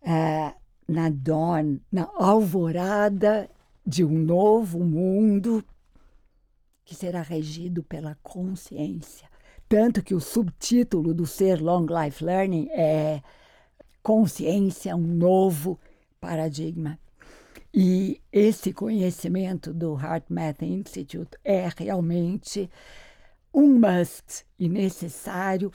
eh, 0.01 0.53
na 0.87 1.09
dawn, 1.09 1.79
na 1.91 2.09
alvorada 2.15 3.49
de 3.85 4.03
um 4.03 4.17
novo 4.17 4.79
mundo 4.79 5.63
que 6.83 6.95
será 6.95 7.21
regido 7.21 7.83
pela 7.83 8.17
consciência. 8.21 9.29
Tanto 9.67 10.03
que 10.03 10.13
o 10.13 10.19
subtítulo 10.19 11.13
do 11.13 11.25
Ser 11.25 11.61
Long 11.61 11.85
Life 11.85 12.23
Learning 12.23 12.67
é 12.71 13.21
Consciência, 14.03 14.95
um 14.95 15.07
novo 15.07 15.79
paradigma. 16.19 16.99
E 17.73 18.21
esse 18.31 18.73
conhecimento 18.73 19.73
do 19.73 19.97
Heart 19.97 20.25
Math 20.29 20.61
Institute 20.61 21.37
é 21.43 21.69
realmente 21.77 22.69
um 23.53 23.79
must 23.79 24.45
e 24.59 24.67
necessário 24.67 25.71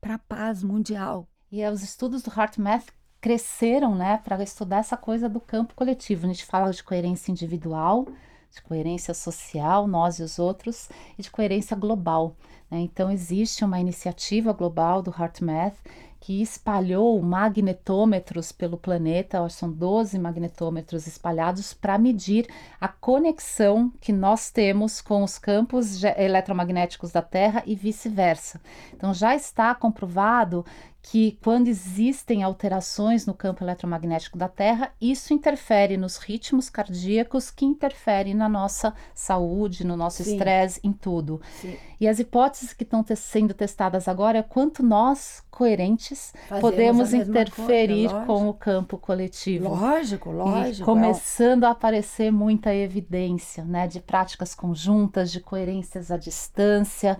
para 0.00 0.14
a 0.14 0.18
paz 0.18 0.62
mundial. 0.62 1.26
E 1.50 1.64
os 1.66 1.82
estudos 1.82 2.22
do 2.22 2.30
HeartMath 2.30 2.92
cresceram, 3.20 3.94
né, 3.94 4.20
para 4.24 4.42
estudar 4.42 4.78
essa 4.78 4.96
coisa 4.96 5.28
do 5.28 5.40
campo 5.40 5.74
coletivo. 5.74 6.26
A 6.26 6.28
gente 6.28 6.44
fala 6.44 6.70
de 6.70 6.82
coerência 6.82 7.30
individual, 7.30 8.06
de 8.50 8.62
coerência 8.62 9.12
social, 9.14 9.86
nós 9.86 10.18
e 10.18 10.22
os 10.22 10.38
outros, 10.38 10.88
e 11.18 11.22
de 11.22 11.30
coerência 11.30 11.76
global. 11.76 12.36
Né? 12.70 12.80
Então, 12.80 13.10
existe 13.10 13.64
uma 13.64 13.80
iniciativa 13.80 14.52
global 14.52 15.02
do 15.02 15.10
HeartMath 15.10 15.76
que 16.20 16.42
espalhou 16.42 17.20
magnetômetros 17.22 18.50
pelo 18.50 18.76
planeta, 18.76 19.48
são 19.48 19.70
12 19.70 20.18
magnetômetros 20.18 21.06
espalhados 21.06 21.72
para 21.72 21.96
medir 21.96 22.46
a 22.80 22.88
conexão 22.88 23.92
que 24.00 24.12
nós 24.12 24.50
temos 24.50 25.00
com 25.00 25.22
os 25.22 25.38
campos 25.38 26.02
eletromagnéticos 26.02 27.12
da 27.12 27.22
Terra 27.22 27.62
e 27.64 27.74
vice-versa. 27.74 28.60
Então 28.92 29.14
já 29.14 29.34
está 29.34 29.74
comprovado 29.74 30.64
que 31.02 31.38
quando 31.42 31.68
existem 31.68 32.42
alterações 32.42 33.24
no 33.24 33.32
campo 33.32 33.64
eletromagnético 33.64 34.36
da 34.36 34.48
Terra, 34.48 34.92
isso 35.00 35.32
interfere 35.32 35.96
nos 35.96 36.18
ritmos 36.18 36.68
cardíacos, 36.68 37.50
que 37.50 37.64
interfere 37.64 38.34
na 38.34 38.48
nossa 38.48 38.92
saúde, 39.14 39.86
no 39.86 39.96
nosso 39.96 40.22
estresse, 40.22 40.80
em 40.82 40.92
tudo. 40.92 41.40
Sim. 41.60 41.76
E 42.00 42.06
as 42.06 42.18
hipóteses 42.18 42.72
que 42.72 42.84
estão 42.84 43.02
te 43.02 43.16
sendo 43.16 43.54
testadas 43.54 44.06
agora 44.06 44.38
é 44.38 44.42
quanto 44.42 44.82
nós, 44.82 45.42
coerentes, 45.50 46.32
Fazemos 46.48 46.60
podemos 46.60 47.14
interferir 47.14 48.10
coisa, 48.10 48.26
com 48.26 48.48
o 48.48 48.54
campo 48.54 48.98
coletivo. 48.98 49.68
Lógico, 49.70 50.30
E 50.30 50.34
lógico. 50.34 50.82
é 50.82 50.84
começando 50.84 51.64
a 51.64 51.70
aparecer 51.70 52.30
muita 52.30 52.74
evidência 52.74 53.64
né, 53.64 53.86
de 53.88 54.00
práticas 54.00 54.54
conjuntas, 54.54 55.32
de 55.32 55.40
coerências 55.40 56.10
à 56.10 56.16
distância, 56.16 57.18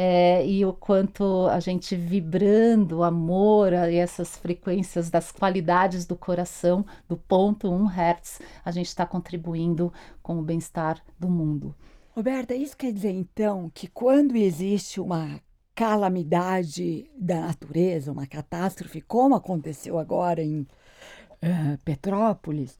é, 0.00 0.46
e 0.46 0.64
o 0.64 0.72
quanto 0.72 1.48
a 1.48 1.58
gente 1.58 1.96
vibrando 1.96 3.02
amor 3.02 3.72
e 3.72 3.96
essas 3.96 4.36
frequências 4.36 5.10
das 5.10 5.32
qualidades 5.32 6.06
do 6.06 6.14
coração, 6.14 6.86
do 7.08 7.16
ponto 7.16 7.68
1 7.68 7.88
Hz, 7.88 8.40
a 8.64 8.70
gente 8.70 8.86
está 8.86 9.04
contribuindo 9.04 9.92
com 10.22 10.38
o 10.38 10.42
bem-estar 10.42 11.02
do 11.18 11.28
mundo. 11.28 11.74
Roberta, 12.14 12.54
isso 12.54 12.76
quer 12.76 12.92
dizer 12.92 13.10
então 13.10 13.68
que 13.74 13.88
quando 13.88 14.36
existe 14.36 15.00
uma 15.00 15.40
calamidade 15.74 17.10
da 17.18 17.40
natureza, 17.40 18.12
uma 18.12 18.26
catástrofe, 18.28 19.00
como 19.00 19.34
aconteceu 19.34 19.98
agora 19.98 20.40
em 20.40 20.60
uh, 20.60 21.76
Petrópolis, 21.84 22.78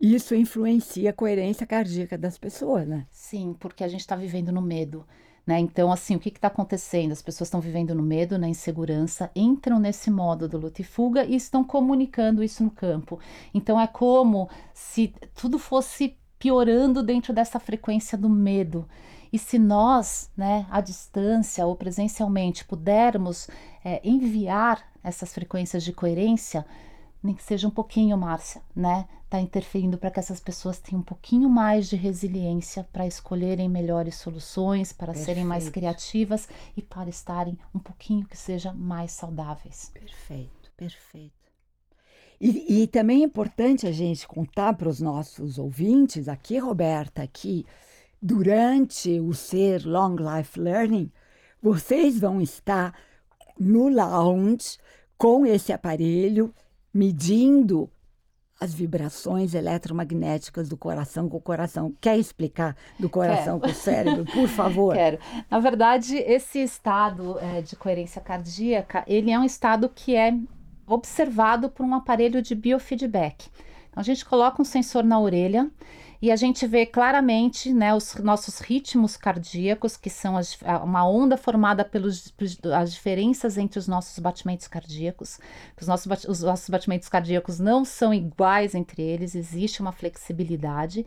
isso 0.00 0.34
influencia 0.34 1.10
a 1.10 1.12
coerência 1.12 1.66
cardíaca 1.66 2.16
das 2.16 2.38
pessoas, 2.38 2.88
né? 2.88 3.06
Sim, 3.10 3.54
porque 3.60 3.84
a 3.84 3.88
gente 3.88 4.00
está 4.00 4.16
vivendo 4.16 4.50
no 4.50 4.62
medo. 4.62 5.04
Né? 5.50 5.58
Então, 5.58 5.90
assim, 5.90 6.14
o 6.14 6.20
que 6.20 6.28
está 6.28 6.46
acontecendo? 6.46 7.10
As 7.10 7.20
pessoas 7.20 7.48
estão 7.48 7.60
vivendo 7.60 7.92
no 7.92 8.04
medo, 8.04 8.38
na 8.38 8.48
insegurança, 8.48 9.32
entram 9.34 9.80
nesse 9.80 10.08
modo 10.08 10.48
do 10.48 10.56
luta 10.56 10.80
e 10.80 10.84
fuga 10.84 11.24
e 11.24 11.34
estão 11.34 11.64
comunicando 11.64 12.40
isso 12.40 12.62
no 12.62 12.70
campo. 12.70 13.18
Então, 13.52 13.80
é 13.80 13.88
como 13.88 14.48
se 14.72 15.12
tudo 15.34 15.58
fosse 15.58 16.16
piorando 16.38 17.02
dentro 17.02 17.32
dessa 17.32 17.58
frequência 17.58 18.16
do 18.16 18.28
medo. 18.28 18.88
E 19.32 19.40
se 19.40 19.58
nós, 19.58 20.30
né, 20.36 20.68
à 20.70 20.80
distância 20.80 21.66
ou 21.66 21.74
presencialmente, 21.74 22.64
pudermos 22.64 23.48
é, 23.84 24.00
enviar 24.08 24.80
essas 25.02 25.34
frequências 25.34 25.82
de 25.82 25.92
coerência, 25.92 26.64
nem 27.20 27.34
que 27.34 27.42
seja 27.42 27.66
um 27.66 27.72
pouquinho, 27.72 28.16
Márcia, 28.16 28.62
né? 28.74 29.08
Tá 29.30 29.40
interferindo 29.40 29.96
para 29.96 30.10
que 30.10 30.18
essas 30.18 30.40
pessoas 30.40 30.80
tenham 30.80 31.02
um 31.02 31.04
pouquinho 31.04 31.48
mais 31.48 31.88
de 31.88 31.94
resiliência 31.94 32.82
para 32.92 33.06
escolherem 33.06 33.68
melhores 33.68 34.16
soluções, 34.16 34.92
para 34.92 35.12
Perfeito. 35.12 35.24
serem 35.24 35.44
mais 35.44 35.68
criativas 35.68 36.48
e 36.76 36.82
para 36.82 37.08
estarem 37.08 37.56
um 37.72 37.78
pouquinho 37.78 38.26
que 38.26 38.36
seja 38.36 38.72
mais 38.72 39.12
saudáveis. 39.12 39.92
Perfeito, 39.94 40.72
perfeito. 40.76 41.32
E, 42.40 42.82
e 42.82 42.86
também 42.88 43.22
é 43.22 43.26
importante 43.26 43.86
a 43.86 43.92
gente 43.92 44.26
contar 44.26 44.74
para 44.74 44.88
os 44.88 45.00
nossos 45.00 45.58
ouvintes 45.58 46.26
aqui, 46.26 46.58
Roberta, 46.58 47.24
que 47.26 47.64
durante 48.20 49.20
o 49.20 49.32
Ser 49.32 49.86
Long 49.86 50.16
Life 50.16 50.58
Learning, 50.58 51.08
vocês 51.62 52.18
vão 52.18 52.40
estar 52.40 52.98
no 53.58 53.88
lounge 53.88 54.76
com 55.16 55.46
esse 55.46 55.72
aparelho 55.72 56.52
medindo 56.92 57.88
as 58.60 58.74
vibrações 58.74 59.54
eletromagnéticas 59.54 60.68
do 60.68 60.76
coração 60.76 61.28
com 61.28 61.38
o 61.38 61.40
coração. 61.40 61.94
Quer 61.98 62.18
explicar 62.18 62.76
do 62.98 63.08
coração 63.08 63.58
Quero. 63.58 63.60
com 63.60 63.78
o 63.78 63.82
cérebro, 63.82 64.24
por 64.26 64.48
favor? 64.48 64.94
Quero. 64.94 65.18
Na 65.50 65.58
verdade, 65.58 66.18
esse 66.18 66.58
estado 66.58 67.38
é, 67.40 67.62
de 67.62 67.74
coerência 67.74 68.20
cardíaca, 68.20 69.02
ele 69.06 69.30
é 69.30 69.38
um 69.38 69.44
estado 69.44 69.88
que 69.88 70.14
é 70.14 70.34
observado 70.86 71.70
por 71.70 71.86
um 71.86 71.94
aparelho 71.94 72.42
de 72.42 72.54
biofeedback. 72.54 73.48
Então, 73.88 74.00
a 74.00 74.04
gente 74.04 74.24
coloca 74.24 74.60
um 74.60 74.64
sensor 74.64 75.02
na 75.02 75.18
orelha 75.18 75.70
e 76.22 76.30
a 76.30 76.36
gente 76.36 76.66
vê 76.66 76.84
claramente 76.84 77.72
né, 77.72 77.94
os 77.94 78.14
nossos 78.16 78.58
ritmos 78.58 79.16
cardíacos, 79.16 79.96
que 79.96 80.10
são 80.10 80.36
as, 80.36 80.58
uma 80.84 81.08
onda 81.08 81.36
formada 81.36 81.82
pelas 81.82 82.30
diferenças 82.90 83.56
entre 83.56 83.78
os 83.78 83.88
nossos 83.88 84.18
batimentos 84.18 84.68
cardíacos. 84.68 85.38
Os 85.80 85.88
nossos, 85.88 86.24
os 86.24 86.42
nossos 86.42 86.68
batimentos 86.68 87.08
cardíacos 87.08 87.58
não 87.58 87.86
são 87.86 88.12
iguais 88.12 88.74
entre 88.74 89.00
eles, 89.00 89.34
existe 89.34 89.80
uma 89.80 89.92
flexibilidade. 89.92 91.06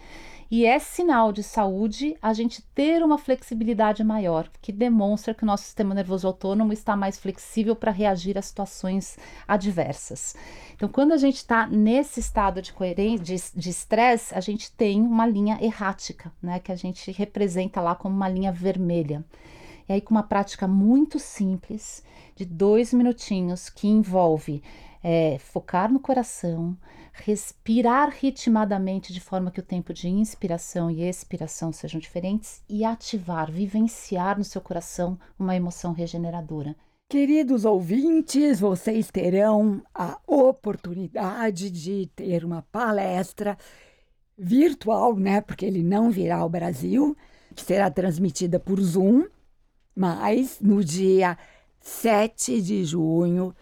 E 0.50 0.66
é 0.66 0.78
sinal 0.78 1.32
de 1.32 1.42
saúde 1.42 2.16
a 2.22 2.32
gente 2.34 2.62
ter 2.76 3.04
uma 3.04 3.18
flexibilidade 3.18 4.04
maior, 4.04 4.48
que 4.62 4.72
demonstra 4.72 5.34
que 5.34 5.44
o 5.44 5.48
nosso 5.48 5.64
sistema 5.64 5.96
nervoso 5.96 6.28
autônomo 6.28 6.72
está 6.72 6.96
mais 6.96 7.18
flexível 7.18 7.76
para 7.76 7.92
reagir 7.92 8.38
a 8.38 8.42
situações 8.42 9.18
adversas. 9.48 10.36
Então, 10.76 10.88
quando 10.90 11.12
a 11.12 11.18
gente 11.18 11.38
está 11.38 11.66
nesse 11.66 12.20
estado 12.20 12.62
de 12.62 12.74
coerência, 12.74 13.36
de 13.56 13.70
estresse, 13.70 14.36
a 14.36 14.40
gente 14.40 14.72
tem 14.72 15.03
uma 15.08 15.26
linha 15.26 15.58
errática, 15.62 16.32
né, 16.42 16.60
que 16.60 16.72
a 16.72 16.76
gente 16.76 17.12
representa 17.12 17.82
lá 17.82 17.96
como 17.96 18.16
uma 18.16 18.30
linha 18.30 18.52
vermelha. 18.52 19.24
E 19.88 19.94
aí, 19.94 20.02
com 20.02 20.14
uma 20.14 20.24
prática 20.24 20.68
muito 20.68 21.20
simples, 21.20 22.04
de 22.36 22.46
dois 22.46 22.94
minutinhos, 22.94 23.70
que 23.70 23.88
envolve 23.88 24.64
é, 25.04 25.38
focar 25.40 25.92
no 25.92 26.00
coração, 26.00 26.78
respirar 27.12 28.10
ritmadamente 28.10 29.14
de 29.14 29.20
forma 29.20 29.52
que 29.52 29.60
o 29.60 29.64
tempo 29.64 29.94
de 29.94 30.08
inspiração 30.08 30.90
e 30.90 31.04
expiração 31.04 31.72
sejam 31.72 32.00
diferentes 32.00 32.64
e 32.70 32.84
ativar, 32.86 33.52
vivenciar 33.52 34.38
no 34.38 34.44
seu 34.44 34.62
coração 34.62 35.20
uma 35.38 35.56
emoção 35.56 35.92
regeneradora. 35.92 36.76
Queridos 37.10 37.64
ouvintes, 37.66 38.60
vocês 38.60 39.12
terão 39.12 39.84
a 39.94 40.18
oportunidade 40.26 41.70
de 41.70 42.10
ter 42.16 42.44
uma 42.44 42.64
palestra 42.72 43.56
virtual, 44.38 45.16
né? 45.16 45.42
Porque 45.42 45.66
ele 45.66 45.84
não 45.84 46.10
virá 46.10 46.38
ao 46.38 46.50
Brasil, 46.50 47.16
que 47.56 47.64
será 47.64 47.90
transmitida 47.90 48.60
por 48.60 48.82
Zoom 48.82 49.26
Mas 49.96 50.60
no 50.60 50.84
dia 50.84 51.38
7 51.80 52.62
de 52.62 52.84
junho, 52.86 53.56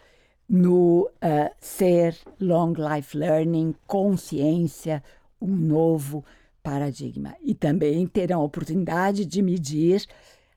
no 0.47 1.03
uh, 1.03 1.55
Ser 1.59 2.15
Long 2.39 2.73
Life 2.73 3.17
Learning, 3.17 3.75
Consciência, 3.87 5.03
um 5.41 5.55
novo 5.55 6.23
paradigma. 6.61 7.35
E 7.41 7.53
também 7.53 8.05
terão 8.07 8.41
a 8.41 8.45
oportunidade 8.45 9.25
de 9.25 9.41
medir 9.41 10.05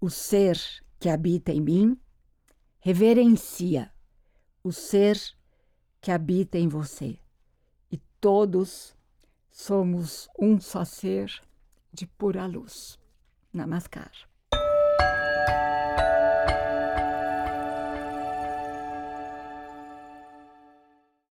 O 0.00 0.10
ser 0.10 0.58
que 0.98 1.08
habita 1.08 1.52
em 1.52 1.60
mim 1.60 1.96
reverencia 2.80 3.92
o 4.64 4.72
ser 4.72 5.16
que 6.00 6.10
habita 6.10 6.58
em 6.58 6.66
você. 6.66 7.16
E 7.92 7.96
todos 8.20 8.92
somos 9.54 10.28
um 10.36 10.58
só 10.60 10.84
ser 10.84 11.40
de 11.92 12.08
pura 12.08 12.44
luz. 12.44 12.98
Namaskar. 13.52 14.10